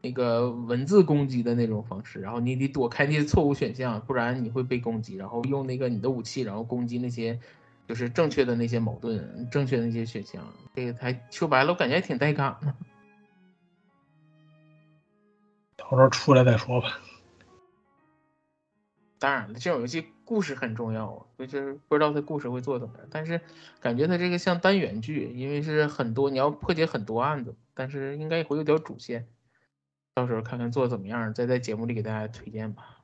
[0.03, 5.15] 那个文字攻击的那种方式，然后你得躲开那些错误选项，不然你会被攻击。
[5.15, 7.39] 然后用那个你的武器，然后攻击那些
[7.87, 10.45] 就是正确的那些矛盾，正确的那些选项。
[10.75, 12.75] 这个还说白了，我感觉还挺带感的。
[15.77, 16.99] 到时候出来再说吧。
[19.19, 23.07] 当然了，这种游戏故事很重要啊，就是不知道它故事会做怎么样。
[23.09, 23.39] 但是
[23.79, 29.25] 感觉它这个像单元剧，因为是很多你要破解很多案子，但是应该会有点主线。
[30.15, 32.99] 到时候看看做的怎么样，再在节目里给大家推荐吧。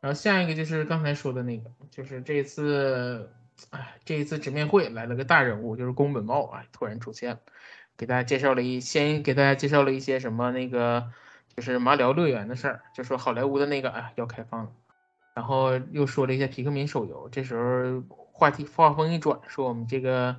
[0.00, 3.32] 然后下一个就是刚才说的那个，就是这次，
[3.70, 7.40] 哎，这一次直面会来了个大人物，就是宫本茂啊，突然出现了，
[7.96, 11.10] 给大家介绍了一，先给大家介绍了一些什么那个，
[11.56, 14.72] 就是马里奥乐园的事儿，就说好莱坞的那个啊要开放了，
[15.34, 20.36] 然后又说了一些皮克敏手游，这时候话题话锋一转，说我们这个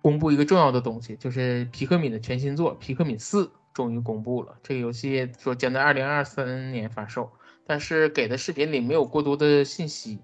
[0.00, 3.44] 公布一个重要的东西，就是皮克敏的全新作《皮克敏四》
[3.76, 7.30] 终于公布了，这个游戏说将在二零二三年发售。
[7.66, 10.18] 但是给的视频里没有过多的信息，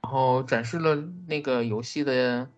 [0.00, 0.94] 然后展示了
[1.26, 2.48] 那个游戏的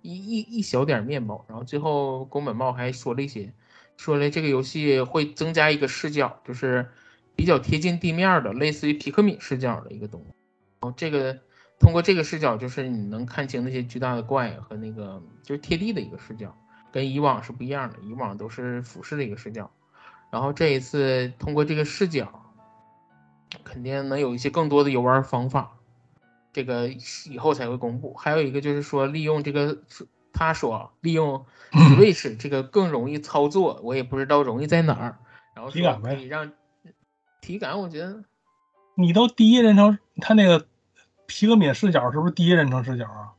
[0.00, 3.52] 一一一小点面貌，然后最后宫本茂还说了一些，
[3.98, 6.88] 说了这个游戏会增加一个视角，就是
[7.34, 10.28] 比较贴近地面的，类似于皮克敏视角的一个东西。
[10.80, 11.38] 然后这个
[11.78, 16.56] 通过这个视角，就是你能看清那些巨大的怪和那个就是贴地的一个视角，
[16.96, 19.70] 跟以往是不一样的，以往都是俯视的一个视角，
[20.30, 22.42] 然后这一次通过这个视角。
[23.62, 25.76] 肯定能有一些更多的游玩方法，
[26.52, 26.88] 这个
[27.30, 28.12] 以后才会公布。
[28.14, 29.78] 还有一个就是说，利用这个，
[30.32, 35.18] 他说利用 Switch 这个更容易操作，我也不知道容易在哪儿。
[35.54, 36.52] 然后体感可以让
[37.40, 38.24] 体感，我觉得
[38.96, 40.66] 你都第一人称，他那个
[41.26, 43.32] 皮革敏视角是不是第一人称视角啊？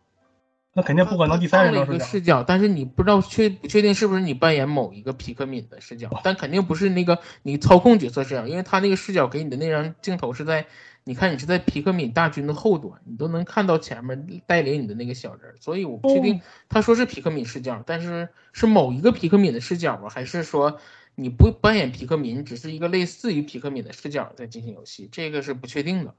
[0.77, 10.67] 那肯定不可能第三人称视角，但是你不知道确不确定是不是你扮演某一个皮克敏的视角，但肯定不是那个你操控角色视角，因为他那个视角给你的那张镜头是在，
[11.03, 20.79] 你看你是在皮克敏大军的后端，你都能看到前面带领你的那个小人，所以我不确定他说是皮克敏视角，但是是某一个皮克敏的视角啊，还是说
[21.15, 26.13] 你不扮演皮克敏，只是一个类似于皮克敏的视角在进行游戏，这个是不确定的。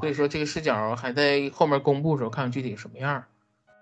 [0.00, 3.24] 所以说这个视角还在后面公布的时候看看具体什么样，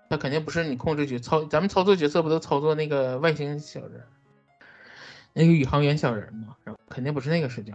[0.09, 4.03] 它肯定不是你控制角操，咱们操作角色不都操作那个外星小人，
[5.33, 6.55] 那个宇航员小人嘛？
[6.63, 7.73] 然后肯定不是那个视角，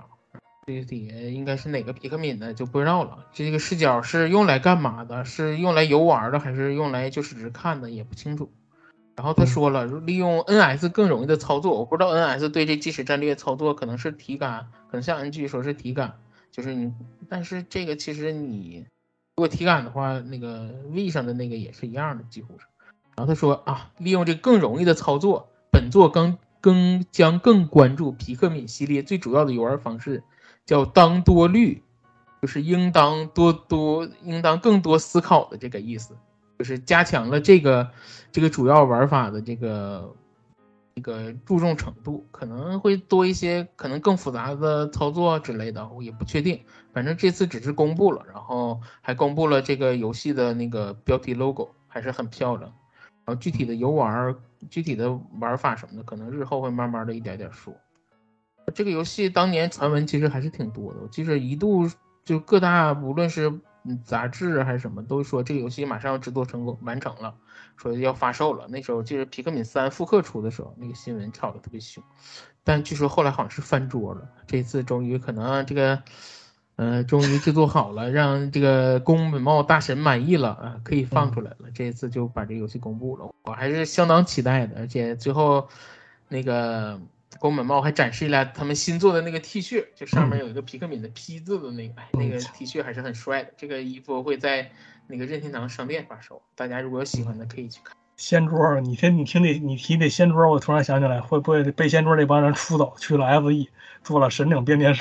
[0.67, 3.27] 具体应该是哪个皮克敏的就不知道了。
[3.33, 5.25] 这个视角是用来干嘛的？
[5.25, 7.91] 是用来游玩的，还是用来就是只看的？
[7.91, 8.51] 也不清楚。
[9.15, 16.15] 然后他说了，利用 NS 更容易的操作，我不知道 NS 对这即时战略操作可能是体感，可能像 NG 说是体感。
[16.53, 16.93] 就是你，
[17.31, 18.87] 但是这个其实你
[19.35, 22.67] 如果体感的话，那个 V 上的那个也是一样的，几乎是。
[23.17, 30.23] 然后他说啊，利用这更容易的操作，本作更更将更关注皮克敏系列最主要的游玩方式，
[30.67, 31.83] 叫当多虑，
[32.43, 36.15] 就是应当多多，应当更多思考的这个意思，
[36.59, 37.91] 就是加强了这个
[38.31, 40.15] 这个主要玩法的这个。
[40.95, 46.61] 那个注重程度可能会多一些，可能更复杂的操作之类的，我也不确定。
[46.93, 52.73] 反正这次只是公布了，然后还公布了这个游戏的那个标题 logo，还是很漂亮。
[53.25, 54.35] 然后具体的游玩、
[54.69, 57.73] 具体的玩法什么的，可能日后会慢慢的一点点说。
[58.75, 61.89] 这个游戏当年传闻其实还是挺多的，我记得一度
[62.25, 63.51] 就各大无论是
[64.05, 67.35] 杂志还是什么，都说这个游戏马上要制作成功完成了。
[67.77, 72.05] 说要发售了，那时候就是皮克敏三复刻出的时候，那个新闻炒的特别凶，
[72.63, 74.29] 但据说后来好像是翻桌了。
[74.47, 76.03] 这次终于可能这个，
[76.77, 81.71] 呃，终于制作好了，让这个宫本茂大神满意了啊，可以放出来了。
[81.75, 84.77] 这一次就把这个游戏公布了，我还是相当期待的。
[84.79, 85.69] 而且最后，
[86.29, 87.01] 那个
[87.39, 93.53] 宫本茂还展示了他们新做的那个 T 恤，就上面有一个皮克敏的 P 字的那个，那个 T 恤还是很帅的。
[93.57, 94.71] 这个衣服会在。
[95.09, 97.95] 那个任天堂商店发售，大家如果有喜欢的可以去看。
[98.17, 103.67] 仙桌，你听你听那，你提那仙桌，我突然想起来，会不会被仙桌那帮人出走去了 FE，
[104.05, 104.95] 做了神领编年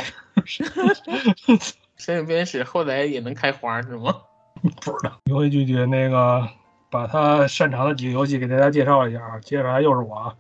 [0.43, 0.65] 史？
[1.95, 4.21] 神领编年史后来也能开花是吗？
[4.81, 5.17] 不知道。
[5.25, 6.49] 游戏拒绝那个，
[6.89, 9.39] 把他擅长的几个游戏给大家介绍一下啊。
[9.39, 10.35] 接下来又是我啊，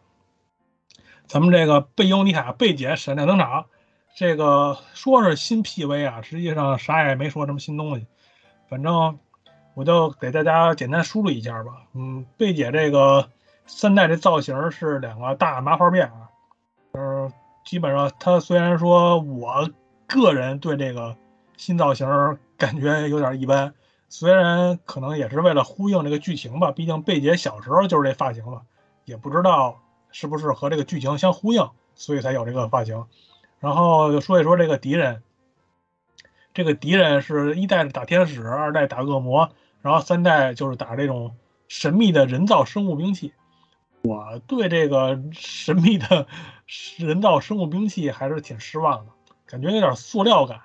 [1.31, 3.67] 咱们这个贝尤尼塔贝姐闪亮登场，
[4.17, 8.05] 这个说是新 PV 啊，实际上啥也没说什么新东西，
[8.67, 9.17] 反正。
[9.73, 11.83] 我就给大家简单梳理一下吧。
[11.93, 13.29] 嗯，贝姐这个
[13.65, 16.29] 三代的造型是两个大麻花辫啊，
[16.91, 17.31] 嗯，
[17.63, 19.69] 基本上她虽然说我
[20.07, 21.15] 个人对这个
[21.55, 22.05] 新造型
[22.57, 23.73] 感觉有点一般，
[24.09, 28.63] 虽然可能也是为了呼应这个剧情吧，毕竟贝姐小时候就是这发型嘛，
[29.05, 29.79] 也不知道
[30.11, 33.05] 是不是和这个剧情相呼应，所以才有这个发型。
[33.59, 35.21] 然后就说一说这个敌人，
[36.53, 39.51] 这个敌人是一代打天使，二代打恶魔。
[39.81, 41.35] 然后三代就是打这种
[41.67, 43.33] 神秘的人造生物兵器，
[44.03, 46.27] 我对这个神秘的
[46.97, 49.11] 人造生物兵器还是挺失望的，
[49.47, 50.59] 感觉有点塑料感，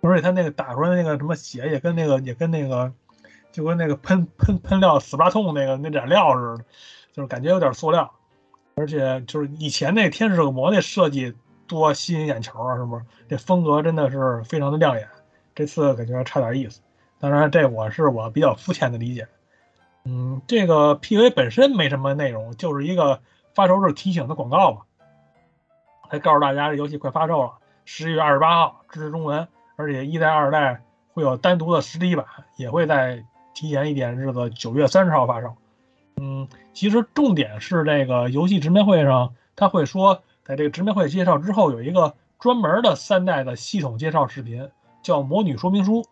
[0.00, 2.94] 而且他那个打出来那个什么血也跟那个也跟那个
[3.52, 6.64] 就跟那个喷喷喷料死巴痛那个那染料似的，
[7.12, 8.10] 就是感觉有点塑料，
[8.76, 11.34] 而且就是以前那天使恶魔那设计
[11.66, 13.02] 多吸引眼球啊，是不是？
[13.26, 15.08] 这风格真的是非常的亮眼，
[15.54, 16.82] 这次感觉差点意思。
[17.18, 19.26] 当然，这我是我比较肤浅的理解。
[20.04, 23.20] 嗯，这个 PV 本身没什么内容，就是一个
[23.54, 24.82] 发售日提醒的广告吧，
[26.10, 27.52] 还告诉大家这游戏快发售了，
[27.86, 30.82] 十一月二十八号支持中文，而且一代、二代
[31.14, 33.24] 会有单独的实体版，也会在
[33.54, 35.56] 提前一点日子九月三十号发售。
[36.18, 44.70] 嗯，其实重点是这个游戏直面会上，他会说，在这个直面会介绍之后，有一个专门的三代的系统介绍视频，
[45.02, 46.06] 叫魔女说明书，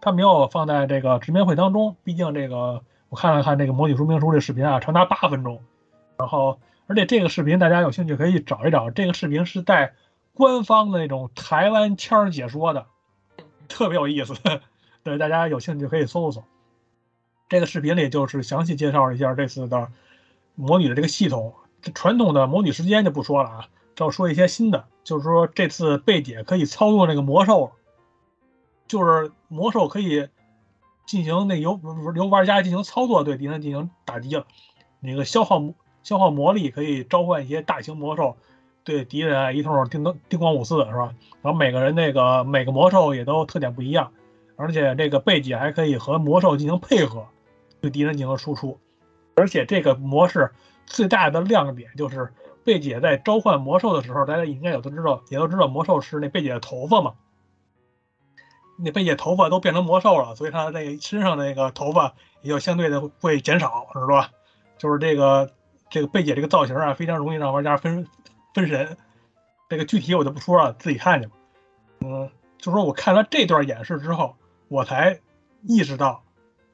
[0.00, 1.96] 他没有放在这个直面会当中。
[2.04, 5.62] 毕竟这个我看了看这个模拟说明书这视频啊，长达八分钟，
[6.16, 9.92] 然后而且这个视频大家有兴趣可以找一找，这个视频是在
[10.32, 12.86] 官方的那种台湾腔解说的，
[13.68, 14.34] 特别有意思。
[15.04, 16.42] 对，大家有兴趣可以搜一搜。
[17.50, 19.88] 这个视频里就是详细介绍了一下这次的
[20.54, 21.52] 模拟的这个系统。
[21.94, 27.72] 传统的模拟时间就不说了啊，要说一些新的，就是说这次贝姐可以操作那个魔兽，
[28.86, 30.28] 就是魔兽可以
[31.06, 31.80] 进行那由
[32.14, 34.46] 由玩家进行操作，对敌人进行打击了。
[35.00, 35.60] 那个消耗
[36.02, 38.36] 消耗魔力可以召唤一些大型魔兽，
[38.84, 41.14] 对敌人一通叮叮叮咣五四是吧？
[41.42, 44.12] 然后每个人那个每个魔兽也都特点不一样，
[44.56, 47.26] 而且这个贝姐还可以和魔兽进行配合。
[47.80, 48.78] 对敌人进行输出，
[49.34, 50.52] 而且这个模式
[50.86, 52.32] 最大的亮点就是
[52.64, 57.14] 贝姐在召唤魔兽的时候，大家应该有都知道，也都知道魔兽是那贝姐的头发嘛。
[58.82, 64.30] 那贝姐头发都变成魔兽了，所以她那身上那个头发也就相对的会减少，是吧？
[64.78, 65.50] 就是这个
[65.90, 68.06] 这个贝姐这个造型啊，非常容易让玩家分
[68.54, 68.96] 分神。
[69.68, 71.36] 这个具体我就不说了，自己看去吧。
[72.00, 74.34] 嗯，就说我看了这段演示之后，
[74.68, 75.20] 我才
[75.62, 76.22] 意识到。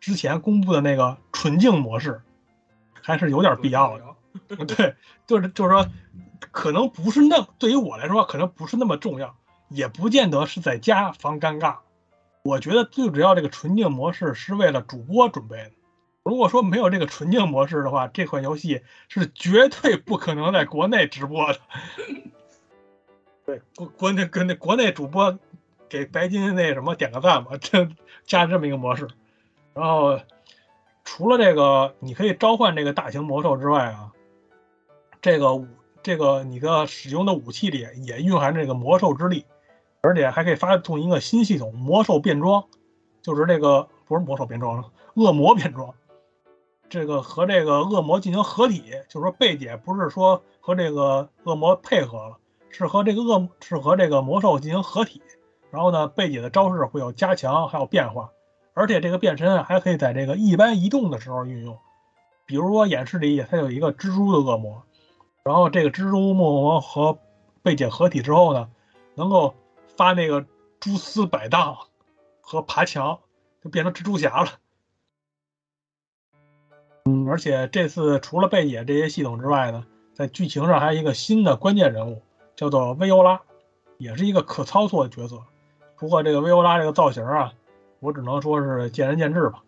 [0.00, 2.22] 之前公布的那个纯净模式，
[3.02, 4.04] 还是有点必要的。
[4.66, 4.94] 对，
[5.26, 5.88] 就是就是说，
[6.52, 9.36] 可能不是那对于我来说，可能不是那么重要，
[9.68, 11.78] 也不见得是在家防尴尬。
[12.42, 15.72] 我觉得最主要这个纯净模式是为了主播准备的。
[16.22, 21.58] 如果说没有这个纯净模式的话，这款游戏是绝对不可能在国内直播的。
[23.44, 25.38] 对，国国内跟那国内主播
[25.88, 27.88] 给白金那什么点个赞吧，这
[28.26, 29.08] 加这么一个模式。
[29.76, 30.18] 然后，
[31.04, 34.10] 除了这个，你可以召唤这个大型魔兽之外啊，
[35.20, 35.66] 这个武
[36.02, 39.44] 这个你的使用的武器里也蕴含这个魔兽之力，
[40.00, 42.64] 而且还可以发动一个新系统——魔兽变装，
[43.20, 45.92] 就是这个不是魔兽变装了，恶魔变装。
[46.88, 52.38] 这个和这个恶魔进行合体，就是说贝姐不是说和这个恶魔配合了，
[52.70, 55.20] 是和这个恶是和这个魔兽进行合体。
[55.70, 58.30] 然后呢，贝姐的招式会有加强，还有变化。
[58.78, 61.78] 而且这个变身还可以在这个一般移动的时候运用，
[62.44, 64.82] 比如说演示里它有一个蜘蛛的恶魔，
[65.44, 67.18] 然后这个蜘蛛恶魔和
[67.62, 68.68] 贝姐合体之后呢，
[69.14, 69.54] 能够
[69.96, 70.44] 发那个
[70.78, 71.78] 蛛丝摆荡
[72.42, 73.18] 和爬墙，
[73.64, 74.50] 就变成蜘蛛侠了。
[77.06, 82.20] 嗯，而且这次除了贝姐这些系统之外呢，在剧情上还有一个新的关键人物，
[82.54, 83.40] 叫做薇欧拉，
[83.96, 85.42] 也是一个可操作的角色。
[85.96, 87.54] 不过这个薇欧拉这个造型啊。
[88.00, 89.62] 我只能说是见仁见智吧。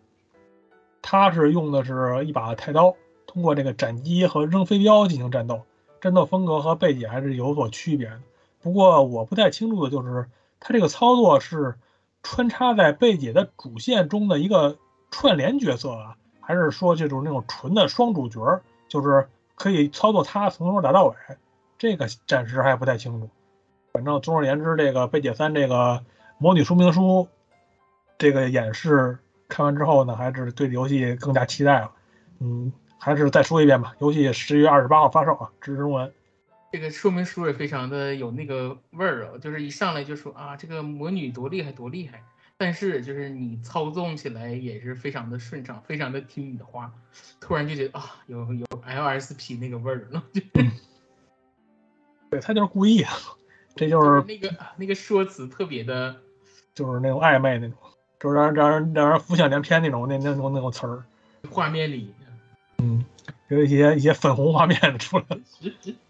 [1.01, 5.61] 他是用的是一把太刀，通过这个斩击和扔飞镖进行战斗，
[6.01, 8.19] 战斗风格和贝姐还是有所区别的。
[8.61, 10.27] 不过我不太清楚的就是
[10.59, 11.75] 他这个操作是
[12.21, 14.77] 穿插在贝姐的主线中的一个
[15.09, 21.15] 串联角色啊，还是说这种那种纯的双主角，就是可以操作他从头打到尾？
[21.77, 23.29] 这个暂时还不太清楚。
[23.93, 26.03] 反正总而言之，这个贝姐三这个
[26.37, 27.29] 模拟说明书。
[28.19, 29.17] 这个演示
[29.47, 31.91] 看完之后呢，还是对游戏更加期待了。
[32.39, 36.13] 嗯，还是再说一遍吧，游戏十月二十八号发售啊，支持中文。
[36.71, 42.23] 这个说明书也非常的有那个味儿啊，就是一上来就说啊，这个魔女多厉害多厉害，
[42.57, 46.93] 但是就是你操纵起来也是非常的顺畅，非常的听你的话。
[47.39, 50.23] 突然就觉得啊，有有 LSP 那个味儿了。
[52.29, 53.13] 对他就是故意啊，
[53.75, 56.15] 这就是那个那个说辞特别的，
[56.75, 57.77] 就是那种暧昧那种。
[58.19, 61.03] 就是让让人让人浮想联翩那种那那种那种词儿，
[61.49, 62.13] 画面里，
[62.79, 63.05] 嗯，
[63.47, 65.25] 有一些一些粉红画面出来。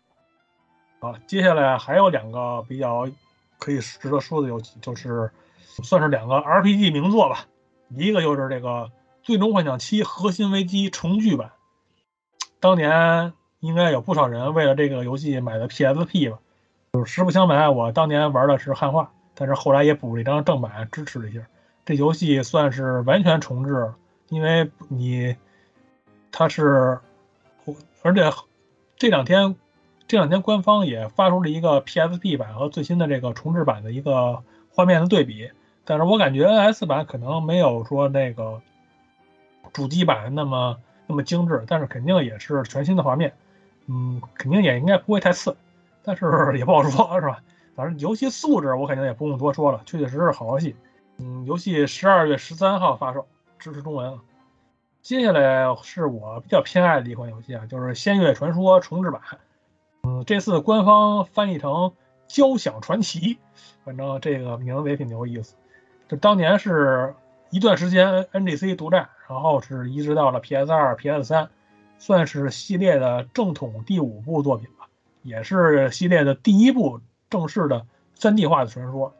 [0.99, 3.07] 好，接下来还有两个比较
[3.57, 5.31] 可以值得说的游戏，就是
[5.83, 7.45] 算是两个 RPG 名作吧。
[7.89, 8.67] 一个就是这个
[9.23, 11.51] 《最终幻想七：核心危机》重聚版，
[12.59, 16.39] 当年应该有不少人为了这个游戏买的 PSP 吧。
[16.91, 21.41] 就是实不相瞒，我当年玩的是汉化，但是后来也补了一张正版，支持了一下。
[21.85, 23.91] 这游戏算是完全重置，
[24.29, 25.35] 因为你，
[26.31, 26.99] 它是，
[28.03, 28.31] 而且
[28.95, 29.55] 这两天，
[30.07, 35.49] 这两天官方也发出了一个 PSP 版和最新的这个重置版的一个画面的对比，
[35.83, 38.61] 但是我感觉 NS 版可能没有说那个
[39.73, 40.77] 主机版那么
[41.07, 43.33] 那么精致，但是肯定也是全新的画面，
[43.87, 45.55] 嗯，肯定也应该不会太次，
[46.03, 46.25] 但是
[46.57, 47.41] 也不好说，是吧？
[47.75, 50.75] 反正游戏素质我肯定也不用多说了，确确实实好游戏。
[51.21, 54.17] 嗯，游戏十二月十三号发售，支持中文。
[55.01, 59.21] 接下来是我比较偏爱的一款游戏啊，就是《仙乐传说》重置版。
[60.03, 61.71] 嗯，这次官方翻译成
[62.27, 63.35] 《交响传奇》，
[63.83, 65.55] 反正这个名字也挺有意思。
[66.07, 67.13] 就当年是
[67.49, 71.49] 一段时间 NGC 独占，然后是移植到了 PS 二、PS 三，
[71.97, 74.87] 算是系列的正统第五部作品吧，
[75.23, 77.85] 也是系列的第一部正式的
[78.17, 79.13] 3D 化的传说。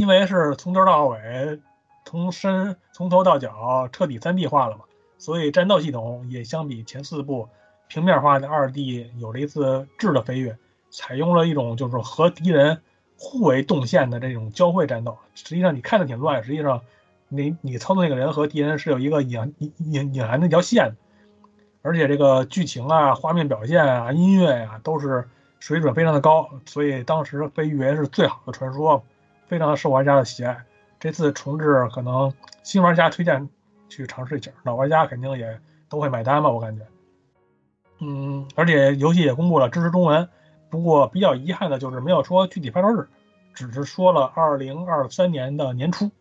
[0.00, 1.60] 因为是从头到尾，
[2.06, 4.84] 从身从头到脚彻底 3D 化了嘛，
[5.18, 7.50] 所以战斗系统也相比前四部。
[7.86, 10.56] 平面化的二 D 有了一次质的飞跃，
[10.90, 12.80] 采用了一种就是和敌人
[13.18, 15.18] 互为动线的这种交汇战斗。
[15.34, 16.80] 实际上你看着挺乱，实际上
[17.28, 20.96] 你你操作那个人和敌人是有一个隐隐隐隐含那条线，
[21.82, 25.28] 而且这个剧情啊、画面表现啊、音乐呀都是
[25.58, 29.04] 水准非常的高，所以当时被誉为是最好的传说，
[29.50, 30.64] 非常受玩家的喜爱。
[31.00, 32.32] 这次重置可能
[32.62, 33.48] 新玩家推荐
[33.88, 36.86] 去尝试一下，老玩家肯定也都会买单吧，我感觉。
[37.98, 40.28] 嗯，而且游戏也公布了支持中文，
[40.68, 43.08] 不过比较遗憾的就是没有说具体发售日，
[43.52, 46.12] 只是说了二零二三年的年初。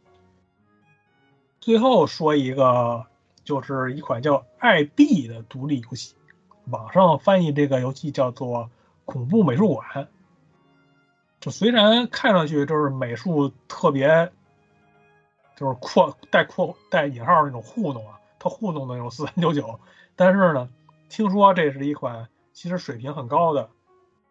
[1.61, 3.05] 最后说一个，
[3.43, 6.15] 就是一款叫《爱币》的独立游戏，
[6.65, 8.65] 网上翻译这个游戏叫做
[9.05, 9.87] 《恐怖美术馆》。
[11.39, 14.31] 就虽然看上去就是美术特别，
[15.55, 19.79] 就是扩带扩带引号那种糊弄啊，它糊弄的那种四三九九，
[20.15, 20.69] 但是呢。
[21.11, 23.71] 听说这是一款其实水平很高的、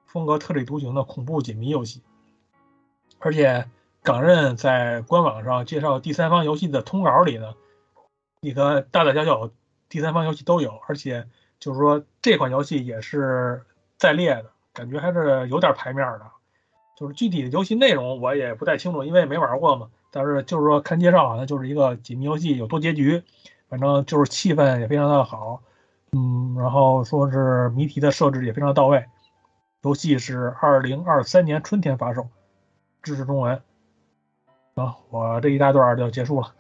[0.06, 2.04] 风格特立独行的恐怖解谜游戏，
[3.18, 3.68] 而且
[4.04, 7.52] 港任在官网上介绍第三方游戏的通稿里呢，
[8.40, 9.50] 你的大大小小
[9.88, 11.26] 第三方游戏都有，而且
[11.58, 13.64] 就是说这款游戏也是
[13.96, 16.30] 在列的，感觉还是有点牌面的。
[16.98, 19.88] 就是具体的游戏内容我也不太清楚，因为没玩过嘛。
[20.10, 23.22] 但是就是说看介绍好像就是一个解谜游戏，有多结局，
[23.68, 25.62] 反正就是气氛也非常的好。
[26.10, 29.04] 嗯，然后说是谜题的设置也非常到位，
[29.82, 32.26] 游戏是二零二三年春天发售，
[33.02, 33.62] 支持中文。
[34.74, 36.52] 啊，我这一大段就结束了。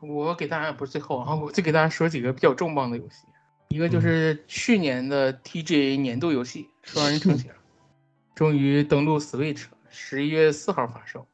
[0.00, 3.26] 我给大家不是最后啊，我再给大家说几个比较重磅的游戏，
[3.68, 7.50] 一个就是去年的 TGA 年度游戏《双人成行》，
[8.34, 9.66] 终于登陆 Switch，
[9.96, 11.26] 十一月四号发售。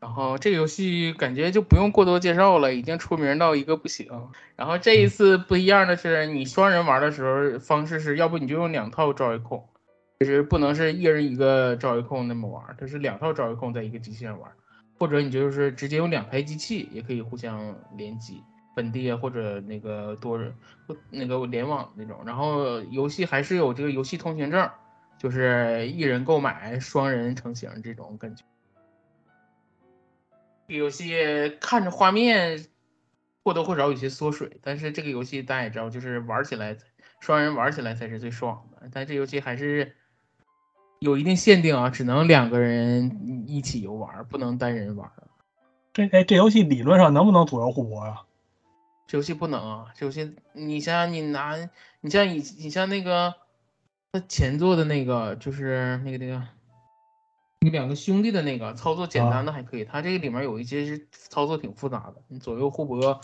[0.00, 4.06] 然后这个游戏感觉就不用过多介绍了，已经出名到一个不行。
[4.54, 9.66] 然后这一次不一样的是，你双人玩的时候方式是要不你就用两套招 A 控，
[10.20, 14.52] 就是不能是一人一个招 A 控那么玩，它是两套招 A 控在一个机器上玩，
[14.98, 18.42] 或者你就是直接用两台机器也可以互相联机，
[18.76, 20.54] 本地或者那个多人
[21.08, 22.18] 那个联网那种。
[22.26, 24.68] 然后游戏还是有这个游戏通行证，
[25.24, 28.44] 就是一人购买双人成型这种感觉。
[30.68, 31.16] 这个游戏
[31.58, 32.66] 看着画面
[33.42, 36.76] 或多或少有些缩水，但是这个游戏大家也知道，就是玩起来
[37.20, 38.86] 双人玩起来才是最爽的。
[38.92, 39.96] 但这游戏还是
[40.98, 45.10] 有一定限定啊，只能两个人一起游玩，不能单人玩。
[45.94, 48.26] 这哎，这游戏理论上能不能左右互搏啊？
[49.06, 51.56] 这游戏不能啊，这游戏你像你拿
[52.02, 53.34] 你像你你像那个
[54.14, 56.40] 他前作的那个就是那个那个。
[57.58, 63.20] 你两个兄弟的那个操作简单的还可以，他这个里面有一些是操作挺复杂的，你左右互搏，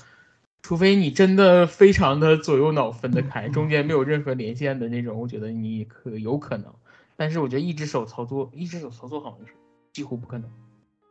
[0.62, 6.74] 除非你真的非常的左右脑分得开，中间没有任何连线的那种，我觉得你可有可能。
[7.14, 9.52] 但是我觉得一只手操作，一只手操作好像是
[9.92, 10.50] 几乎不可能。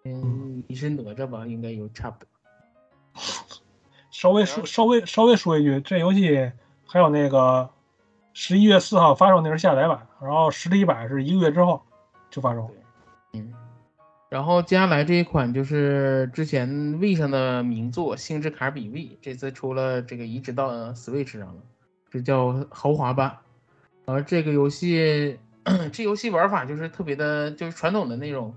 [0.04, 1.48] 嗯，你是哪吒吧？
[1.48, 2.28] 应该有差不多。
[4.12, 6.52] 稍微说，稍微稍微说一句，这游戏
[6.86, 7.70] 还有那个
[8.34, 11.82] 十一月四号发售，那是下载版，然后实体版是一个月之后
[12.30, 12.70] 就发售。
[13.34, 13.54] 嗯，
[14.30, 21.62] 然后接下来这一款就是之前 V 上的名作《星之卡比 V》，这次出了这个移植到 Switch 上了，
[22.10, 23.38] 这叫豪华版。
[24.06, 25.38] 而这个游戏，
[25.94, 28.56] 这游戏玩法就是特别的，就是传统的那种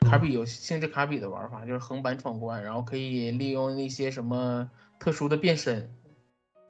[0.00, 5.90] 卡比游戏，星之卡比的玩法，就是横版闯关，然后可以利用那些什么特殊的变身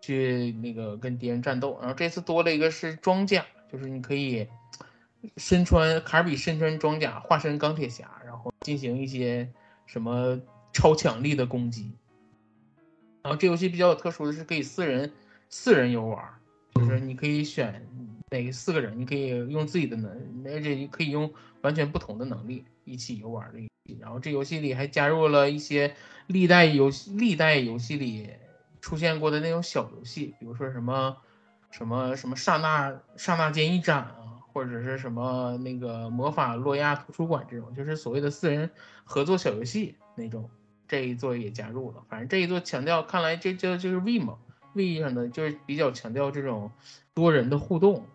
[0.06, 1.78] 去那个跟敌人战斗。
[1.80, 4.46] 然后这次多了一个是装甲，就是你可以。
[5.38, 9.48] 身穿卡尔比身穿装甲，化身钢铁侠，然后进行一些
[9.84, 10.40] 什么
[10.72, 11.90] 超强力的攻击。
[13.22, 15.10] 然后这游戏比较有特殊的是可以四人
[15.48, 16.22] 四人游玩，
[16.76, 17.84] 就是你可以选
[18.30, 21.32] 哪四个人你可以用自己的能，而且你可以用
[21.62, 23.98] 完全不同的能力一起游玩的游戏。
[24.00, 25.92] 然后这游戏里还加入了一些
[26.28, 28.30] 历代游戏历代游戏里
[28.86, 31.16] 出现过的那种小游戏，比如说什么
[31.72, 38.70] 什么什么刹那刹那间一斩啊，或者是什么那个魔法洛亚图书馆这种，就是所谓的四人
[39.02, 40.48] 合作小游戏那种。
[40.86, 44.38] 这一座也加入了，反正这一座强调，看来这这就是 V 嘛
[44.74, 46.70] ，V 上的就是比较强调这种
[47.12, 48.06] 多人的互动，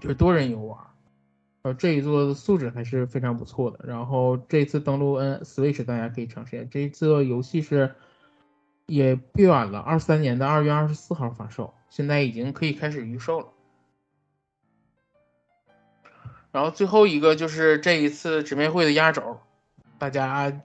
[0.00, 0.78] 就是多人游玩。
[1.62, 3.84] 呃，这一座的素质还是非常不错的。
[3.88, 6.68] 然后这次登录 N Switch，大家可以尝试一下。
[6.70, 7.92] 这一座游戏是
[8.88, 13.46] 也不远了，二三年的二月二十四号发售，现在已经可以开始预售了。
[16.50, 19.38] 然后最后一个就是这一次直面会的压轴，
[19.98, 20.60] 大家。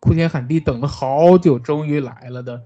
[0.00, 2.56] 哭天喊地等了好久，终于来了的《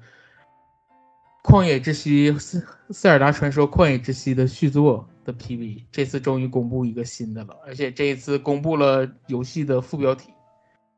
[1.43, 10.31] 旷野之息》塞塞尔达传说《旷野之息》的续作的 PV，这次终于公布一个新的了，而且这一次公布了游戏的副标题，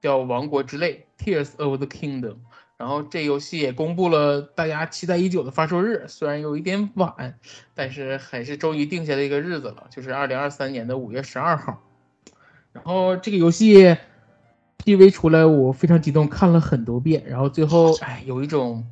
[0.01, 2.39] 叫《王国之泪》（Tears of the Kingdom）。
[2.85, 7.39] 然后这游戏也公布了大家期待已久的发售日，虽然有一点晚，
[7.75, 11.83] 但是还是终于定下了一个日子了，就是二零二三年的五月十二号。
[12.75, 13.97] 然后这个游戏。
[14.85, 18.85] PV 出来，我非常激动，看了很多遍，然后最后，哎，有一种，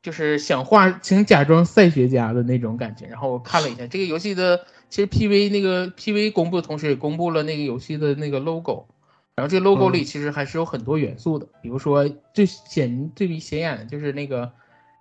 [0.00, 3.04] 就是想画，请假装赛学家的那种感觉。
[3.04, 8.86] 然后我看了一下这个游戏的，其实 PV 那个 PV 公布的同时，也公布了那个游戏的那个 logo。
[9.34, 14.52] 然后这 logo 里其实还是有很多元素的，比如说最显最显眼的就是那个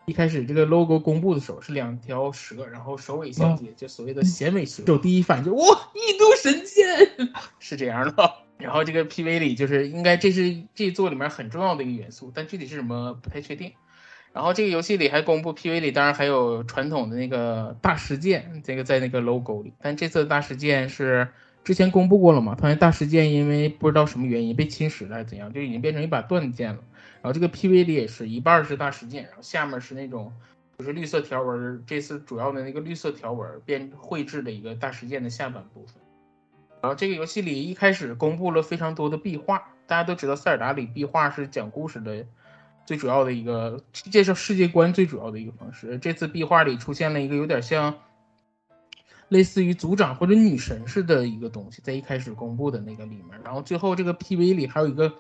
[0.06, 4.84] 一开始这个 logo 公布的时候是两条蛇，然后首尾相接，就所谓的衔尾蛇。
[4.84, 5.64] 就第一反应就哇，
[5.94, 8.34] 异度神剑 是这样的。
[8.58, 13.74] 然后这个 PV 里就是应该这是这座里面很重要的一个元素，但具体是什么不太确定。
[14.34, 19.74] 然后这个游戏里还公布 PV 里，当然还有传统的那个大事件，这个在那个 logo 里。
[19.82, 21.28] 但这次的大事件是
[21.64, 22.56] 之前公布过了嘛？
[22.56, 26.80] 发现大事件因为不知道什么原因被侵蚀了还是怎样，就已经变成一把断剑了。
[27.22, 30.34] 然后这个 PV 里也是一半是大事件，然后下面是那种
[30.80, 36.02] 就是绿色条纹，这次主要的那个绿色条纹变绘制的一个大事件的下半部分。
[36.82, 42.26] 然后这个游戏里一开始公布了非常多的壁画，大家都知道塞尔达里壁画是讲故事的
[42.88, 46.00] 最主要的一个介绍世界观最主要的一个方式。
[46.00, 48.00] 这次壁画里出现了一个有点像
[49.32, 53.40] 类似于组长或者女神似的一个东西，在一开始公布的那个里面。
[53.44, 55.14] 然后最后这个 PV 里还有一个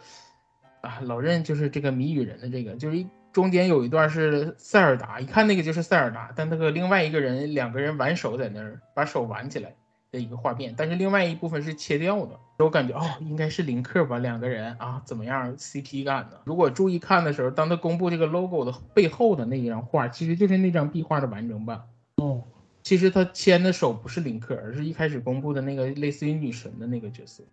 [0.81, 9.73] 啊，老任就是这个谜语人的这个，就是中间有一段是塞尔达，一看那个就是塞尔达，但那个另外一个人两个人挽手在那儿把手挽起来。
[10.11, 16.35] 的一个画面，但是另外一部分是切掉的，我感觉哦，应该是林克吧，两个人啊，怎么样 CP 感呢？
[16.43, 21.83] 如果注意看的时候，当他公布这个 logo 的背后的那一张画，其实就是那张壁画的完整版。
[22.17, 22.43] 哦，
[22.83, 27.43] 其实他牵的手不是林克，而是一开始公布的那个类似于女神的那个角色。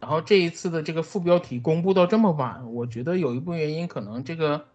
[0.00, 4.66] 然后这一次的这个副标题公布到这么晚，我觉得有一部分原因可能这个。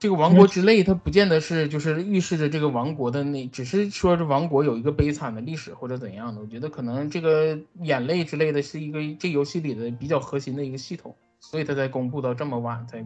[0.00, 6.40] 这个王国之泪，它不见得是就是预示着这个王国的那，只是说这王国有一个悲惨的历史或者怎样的。
[6.40, 13.04] 我觉得可能这个眼泪之类的是一个这游戏里的比较核心的一个系统，所以他才公布到这么晚，才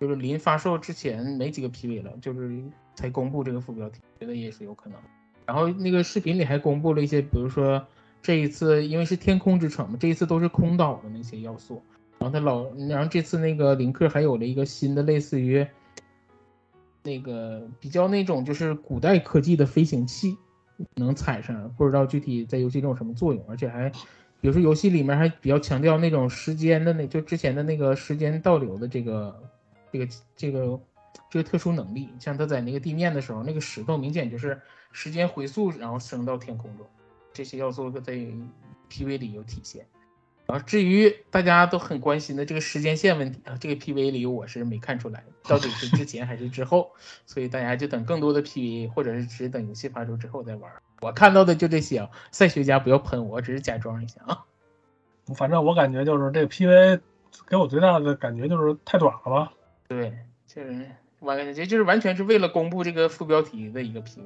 [0.00, 2.62] 就是临发售之前没几个 PV 了，就是
[2.94, 4.98] 才公布这个副标题，觉得也是有可能。
[5.46, 7.86] 然后那个视频里还公布了一些，比如说
[8.22, 11.82] 这一次因为是天空之城嘛，这一次都是空岛的那些要素。
[12.18, 15.66] 然后他老，然后这次那个林克还有了一个新的类似于。
[17.06, 20.38] 那个比较那种就是古代科技的飞行器
[20.94, 23.90] 能踩上，不知道具体在游戏中有什么作用，而且还，
[24.40, 29.38] 比如说游戏里面还比较强调那种时间的那，就之前的那个时间倒流的这个
[29.94, 30.80] 这个这个
[31.30, 34.60] 这个特殊能力，像他在那个地面的时候，那个石头明显就是
[34.90, 36.84] 时间回溯，然后升到天空中，
[37.32, 38.12] 这些要素在
[38.90, 39.86] PV 里有体现。
[40.46, 46.90] 然后至于大家都很关心的这个时间线问题啊，这个 PV 里我是没看出来到底是之前还是之后，
[47.24, 50.72] 所以大家就等更多的 PV，或者是只等游戏发售之后再玩。
[51.02, 54.44] 我看到的就这些啊，赛学家不要喷我，只是假装一下啊。
[55.36, 57.00] 反正我感觉就是这个 PV
[57.46, 59.52] 给我最大的感觉就是太短了吧？
[59.94, 60.12] 对，
[60.46, 60.86] 就是
[61.20, 64.22] 我感觉就是完全是为了公布这个副标题的一个 PV，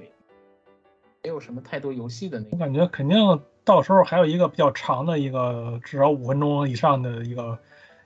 [1.22, 2.46] 没有什么太多游戏的那。
[2.52, 3.18] 我感觉肯定。
[3.64, 7.58] 到时候还有一个比较长的一个，至少五分钟以上的一个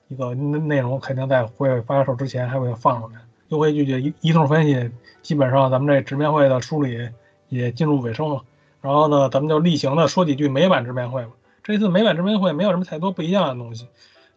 [0.08, 3.20] 一个内容，肯定在会发售之前还会放出来。
[3.50, 4.90] 优惠拒绝一一通分析，
[5.22, 7.08] 基本上咱们这直面会的梳理
[7.48, 8.42] 也进入尾声了。
[8.80, 11.30] 然后呢，咱们就例行的说几句美版直面会吧。
[11.62, 13.86] 这次美版直面会没有什么太多不一样的东西，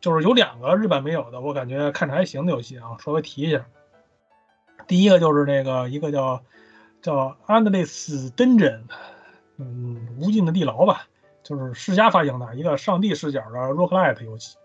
[0.06, 3.66] 就是有两个日本没有的，我感觉看着还行的游戏啊，稍微提一下。
[4.86, 6.44] 第一个就是那个一个叫。
[7.02, 7.14] 叫
[7.46, 8.80] 《Endless Dungeon》，
[9.58, 11.06] 嗯，无尽的地牢吧，
[11.44, 14.58] 就是世嘉发行的一个上帝视角的 roguelite 游戏。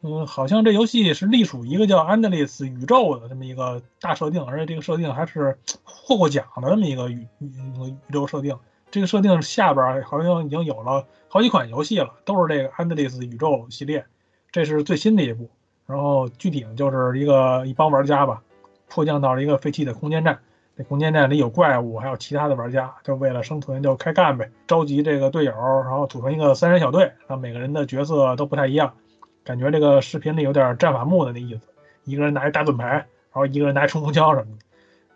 [0.00, 8.56] 嗯，好像这游戏是隶属一个叫 Endless 宇宙的这么一个大设定，而且这个设定还是获过奖的这么一个宇宇宙设定。
[8.92, 14.06] 这个设定下边好像已经有了好几款游戏了，都是这个 Endless 宇宙系列，
[14.52, 15.50] 这是最新的一部。
[15.84, 18.40] 然后具体就是一个一帮玩家吧，
[18.88, 20.38] 迫降到了一个废弃的空间站，
[20.76, 28.94] 那空间站里有怪物，还有其他的玩家，就为了生存就开干呗，召集这个队友，然后组成一个三人小队，然后每个人的角色都不太一样。
[29.44, 31.62] 感觉这个视频里有点战法木的那意思，
[32.04, 34.64] 一个人拿一大盾牌，然后一个人拿冲锋枪什么的。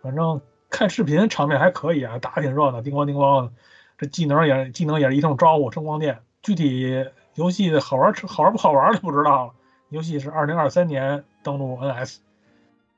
[0.01, 3.51] 反正看视频场面还可以啊，打的挺热闹，叮咣叮咣的。
[3.97, 6.19] 这技能也技能也是一通招呼，声光电。
[6.43, 7.05] 具体
[7.37, 9.53] 游戏好玩好玩不好玩就不知道了。
[9.89, 12.17] 游戏是二零二三年登陆 NS。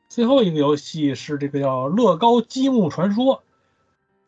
[0.07, 3.43] 最后一个游戏是这个叫《乐高积木传说》，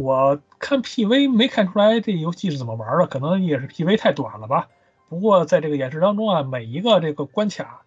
[0.04, 4.68] 我看 PV 没看出来这游戏是怎么玩的，可能也是 PV 太短了吧。
[5.08, 7.84] 不过在这个演示当中啊，每一个这个关卡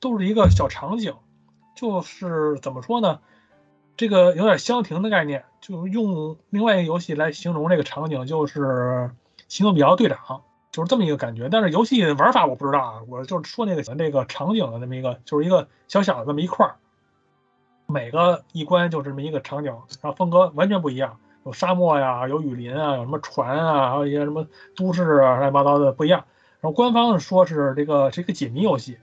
[0.00, 1.14] 都是一个小场景，
[1.74, 3.20] 就是怎么说呢？
[3.96, 8.60] 这个有点箱庭的概念，就用另外一个游戏来形容这个场景，就是
[9.48, 10.18] 《奇诺比奥队长》，
[10.74, 11.48] 就是这么一个感觉。
[11.48, 16.74] 但是游戏玩法我不知道啊，我就是说那个那个场景的那么一个，就是一个小小的这么一块儿，
[17.86, 19.72] 每个一关就这么一个场景，
[20.02, 26.24] 然后风格完全不一样，有沙漠呀，有雨林啊，有什么船啊，还有一些什么都市啊，乱七八糟的不一样。
[26.60, 28.98] 然后官方说是这个是一个解谜游戏，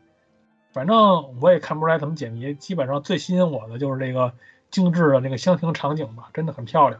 [0.73, 2.53] 反正我也看不出来怎么解谜。
[2.55, 4.33] 基本上最吸引我的就是这个
[4.71, 6.99] 精致的那个箱庭场景吧，真的很漂亮。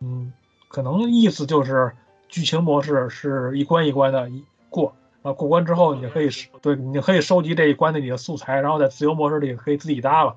[0.00, 0.32] 嗯，
[0.68, 1.96] 可能意思就是
[2.28, 4.30] 剧情模式是一关一关的
[4.68, 6.28] 过，啊，过关之后你可以
[6.60, 10.36] 对，你可以收集这一关的你的素材，然后在自由模式里可以自己搭了，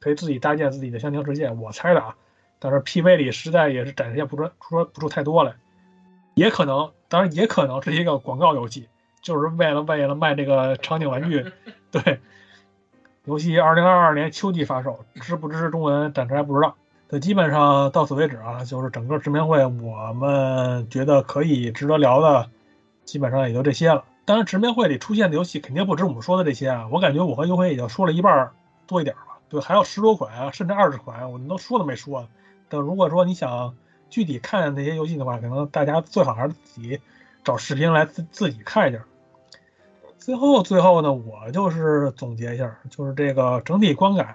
[0.00, 1.50] 可以自己搭建自己的箱庭世界。
[1.50, 2.14] 我猜的啊，
[2.58, 5.54] 但是 PV 里实在也是展现不出说不出太多来，
[6.34, 6.90] 也可能。
[7.08, 8.86] 当然也可能是一个广告游戏，
[9.20, 11.44] 就是为了为了卖这个场景玩具。
[11.90, 12.20] 对，
[13.24, 16.76] 游戏二零二二年秋季发售，支不支持中文暂时还不知道。
[17.10, 22.48] 那基本上到此为止啊，就是整个直面会我们觉得可以值得聊的，
[23.04, 24.04] 基本上也就这些了。
[24.24, 28.50] 当然，直面会里出现的游戏肯定不止我们说的这些啊，我感觉我和优辉已经说了一半
[28.86, 29.22] 多一点了。
[29.48, 32.28] 对，还有十多款啊，甚至二十款，我们都说都没说。
[32.68, 33.74] 等如果说你想。
[34.10, 36.98] 具体看那些游戏的话，可能大家最好还是自己
[37.44, 39.04] 找视频来自自己看一下。
[40.18, 44.34] 最后，最后呢，我就是总结一下，就是这个整体观感，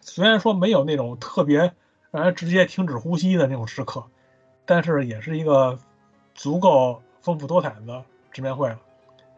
[0.00, 1.74] 虽然说没有那种特别
[2.12, 4.04] 让人直接停止呼吸的那种时刻，
[4.66, 5.78] 但是也是一个
[6.34, 8.78] 足够丰富多彩的直面会了。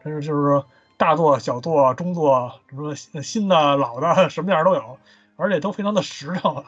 [0.03, 0.63] 真是就是，
[0.97, 2.93] 大作、小作、中作，什么
[3.23, 4.99] 新的、老的，什么样都有，
[5.37, 6.63] 而且都非常的实诚。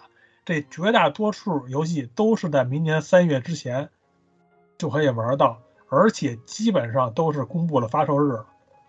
[0.46, 3.90] 这绝大多数游戏都是在明年三月之前
[4.78, 5.60] 就可以玩到，
[5.90, 8.40] 而且基本上都是公布了发售日，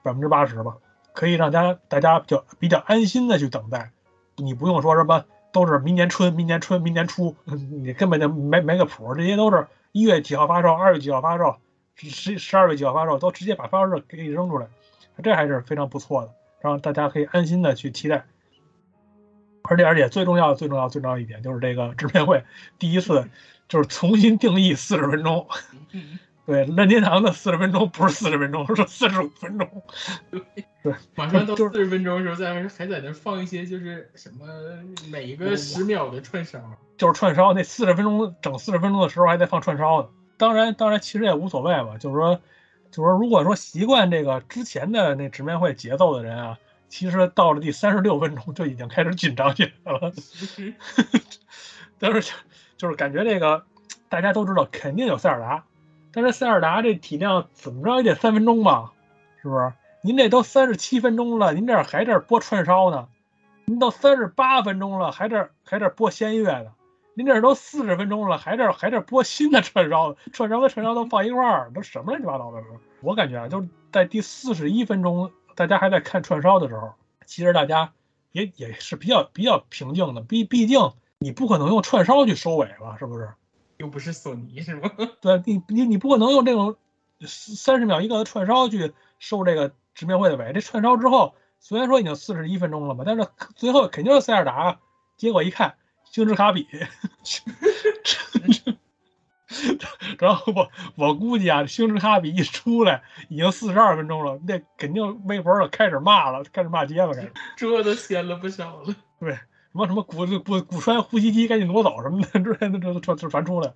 [0.04, 0.76] 百分之八十吧，
[1.12, 3.90] 可以让家大家比较比较安心的去等待。
[4.36, 9.14] 你不用说什么都是明年春、明年春、明年初，你根本就没没个谱。
[9.14, 11.56] 这些都是一月几号发售，二月几号发售，
[11.96, 14.66] 十十二月几号发售，都直接把发售日给你扔出来，
[15.22, 18.24] 这还是非常不错的，让大家可以安心的去期待。
[19.62, 22.42] 而且而且最重要最重要最重要一点就是这个直面会
[22.78, 23.28] 第一次
[23.68, 25.46] 就是重新定义四十分钟，
[26.48, 29.68] 对任天堂的四十分钟不是四十分钟，是四十五分钟。
[30.30, 34.46] 对，马上到四十分钟的时候，在还在那放一些就是什么
[35.10, 36.58] 每一个十秒的串烧，
[36.96, 37.52] 就是串烧。
[37.52, 40.08] 那四十分钟整四十分钟的时候还在放串烧呢。
[40.38, 42.40] 当然当然其实也无所谓吧，就是说
[42.90, 46.58] 就是说如果说习惯这个之前的那直面会节奏的人啊。
[46.90, 50.10] 其实到了第三十六分钟就已经开始紧张起来了，
[52.00, 52.32] 但是
[52.78, 53.62] 就是感觉这个
[54.08, 55.62] 大家都知道肯定有塞尔达，
[56.20, 58.90] 但是塞尔达这体量怎么着也得三分钟吧，
[59.40, 59.72] 是不是？
[60.02, 63.06] 您这都三十七分钟了，您这还这播串烧呢？
[63.66, 66.72] 您都三十八分钟了，还这还这播仙乐呢？
[67.14, 72.60] 您这都四十分钟了，还这还这播新的串烧，串烧和串烧都放一块儿，都什么乱七八糟的？
[73.00, 75.30] 我感觉啊，就是在第四十一分钟。
[75.54, 76.94] 大家还在看串烧的时候，
[77.26, 77.92] 其实大家
[78.32, 80.22] 也也是比较比较平静的。
[80.22, 83.30] 毕毕竟你不可能用串烧去收尾吧，是不是？
[83.78, 84.90] 又不是索尼，是吗？
[85.20, 86.76] 对，你你你不可能用这种
[87.26, 90.52] 三十秒一个的串烧去收这个直面会的尾。
[90.52, 93.26] 这串烧之后，虽然说已经四十一分钟了吧，但是
[93.56, 94.78] 最后肯定是塞尔达。
[95.16, 96.66] 结果一看，星之卡比。
[100.18, 107.32] 然后我我估计啊，星之卡比一出来已经四十二分钟了，那肯定微博上开始骂了，开始骂街了，开始。
[107.56, 108.94] 这都掀了不少了。
[109.18, 109.38] 对，
[109.78, 113.74] 么什么骨骨骨栓呼吸机赶紧挪走什么的 之类的，这都传传出来了。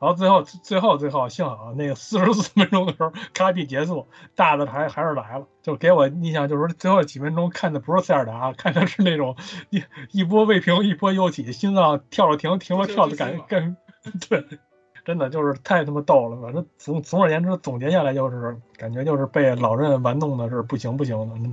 [0.00, 9.36] 然后最后最后最后幸好那个四十四分钟的时候，卡比结束，大的还还是来了，就给我印象就是最后几分钟看的不是塞尔达，看的是那种
[9.70, 13.76] 一一波未平一波又起，心脏跳了停，停了跳的感觉，跟
[14.28, 14.44] 对，
[15.04, 16.40] 真的就是太他妈逗了。
[16.42, 21.48] 反正总总而言之，总结下来就是感觉就是被老任玩弄的是不行不行的。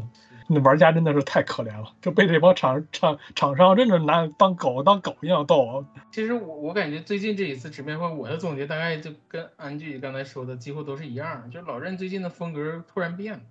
[0.51, 5.85] 那玩家真的是太可怜了，就被这帮厂厂厂商真的拿当狗当狗一样逗。
[6.11, 13.41] 其实我我感觉最近这一次直面会，我的总结大概就跟安剧刚才说的几乎都是一样，就是老任最近的风格突然变了，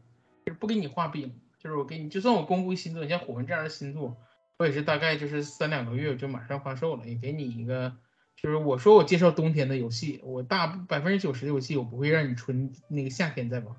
[0.44, 4.16] 就是不给你画饼，就是我给你，就算我公布新作，像火魂这样的新作，
[4.58, 7.92] 我也是大概就是三两个月就马上发售了，也给你一个，
[8.34, 13.76] 就是我说我介绍冬天的游戏，我大百分之九十的游戏我不会让你春那个夏天再玩，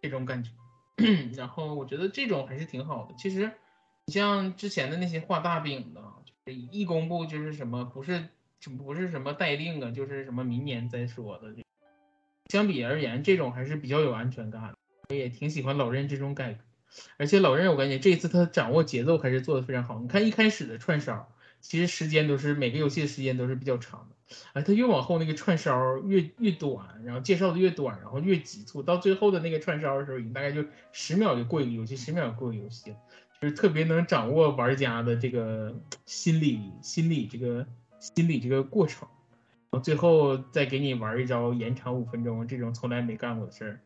[0.00, 0.50] 这种感觉。
[1.36, 3.14] 然后我觉得这种还是挺好的。
[3.16, 3.50] 其实，
[4.06, 8.28] 你像之前的那些画大饼的，就是一公布就是什么，不是
[8.78, 11.54] 不是什么待定啊，就是什么明年再说的。
[12.50, 14.74] 相比而言，这种还是比较有安全感。
[15.08, 16.60] 我也挺喜欢老任这种改革，
[17.16, 19.98] 而且老任我感觉这一次他掌握节奏还是做的非常好。
[20.00, 21.30] 你看一开始的串烧，
[21.60, 24.13] 其实时间都是每个游戏的时间都是比较长的。
[24.54, 32.94] 哎，他越往后那个串烧越越短，然后介绍的越短，然后越急促，到最后的那个串烧的时候，已经大概就十秒就过一个游戏，十秒过一个游戏，
[33.40, 35.74] 就是特别能掌握玩家的这个
[36.06, 37.66] 心理心理这个
[38.00, 39.06] 心理这个过程，
[39.70, 43.80] 然后最后再给你玩一招延长五分钟，这种从来没干过的事儿。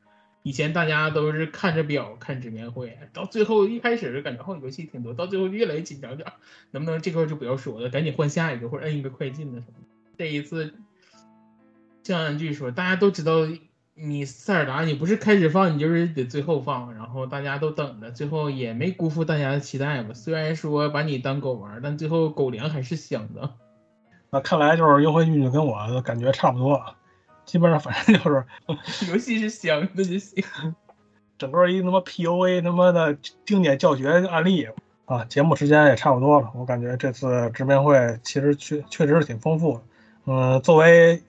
[0.44, 6.32] 以前大家都是看着表看直面会，到最后一开始就感觉哦游戏挺多，到最后越来越紧张点，
[6.70, 9.74] 能不能这块就不要说了，赶紧换下一个或者摁一个快进的什么。
[10.19, 10.74] 这一次，
[12.03, 13.47] 像安剧说，大家都知道
[13.95, 20.12] 你塞尔达，你不是开始放，你就是得最后放，然后大家都等着，最后也没辜负大家的期待吧。
[20.15, 23.55] 虽然说把你当狗玩，但最后狗粮还是香的。
[24.31, 26.82] 那看来就是优惠剧跟我感觉差不多，
[27.45, 28.45] 基本上反正就是
[29.12, 30.45] 游戏是香的就行。
[31.39, 33.16] 整个一他妈 P U A 他妈的
[33.47, 34.66] 经典教学案例。
[35.05, 39.82] 啊，节目时间也差不多了，我感觉这次直面会其实确确实是挺丰富的。
[40.31, 41.23] 嗯，作为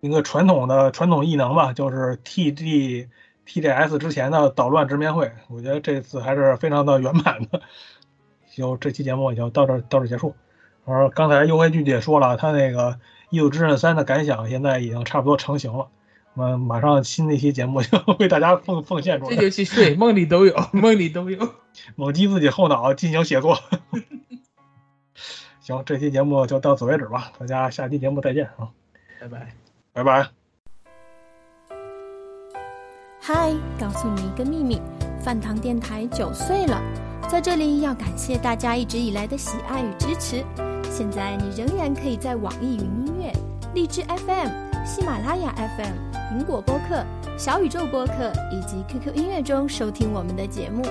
[0.00, 3.08] 一个传统的传统异能吧，就是 T G
[3.46, 7.62] T G S 之前的捣乱直面会，我觉得这次还是非常的圆满的。
[8.52, 10.34] 就这期节目就到这到这结束。
[10.84, 12.90] 而刚才优惠剧也说了，他那个
[13.30, 15.86] 《异度之刃三》的感想现在已经差不多成型了。
[16.36, 19.36] 嗯，马上新的一期节目就为大家奉奉献出来。
[19.36, 21.38] 这就去睡，梦里都有，梦里都有。
[21.94, 23.56] 猛击自己后脑进行写作。
[25.66, 28.68] 行，这期节目就到此为止吧，大家下期节目再见啊！
[29.18, 29.48] 拜拜，
[29.94, 30.28] 拜拜。
[33.18, 33.50] 嗨，
[33.80, 34.78] 告诉你一个秘密，
[35.22, 36.78] 饭堂电台九岁了，
[37.30, 40.44] 在这里要感谢大家一直以来的喜爱与支持。
[40.90, 43.32] 现在你仍然可以在网易云音乐、
[43.72, 44.50] 荔枝 FM。
[44.84, 45.94] 喜马拉雅 FM、
[46.30, 47.02] 苹果播客、
[47.38, 50.82] 小宇宙播客以及 QQ 音乐中收听我们的节目。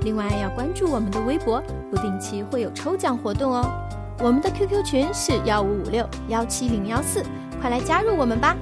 [0.00, 1.62] 另外要关注我们的微博，
[1.92, 3.70] 不定期会有抽奖活动哦。
[4.18, 7.22] 我们的 QQ 群是幺五五六幺七零幺四，
[7.60, 8.56] 快来加入我们吧。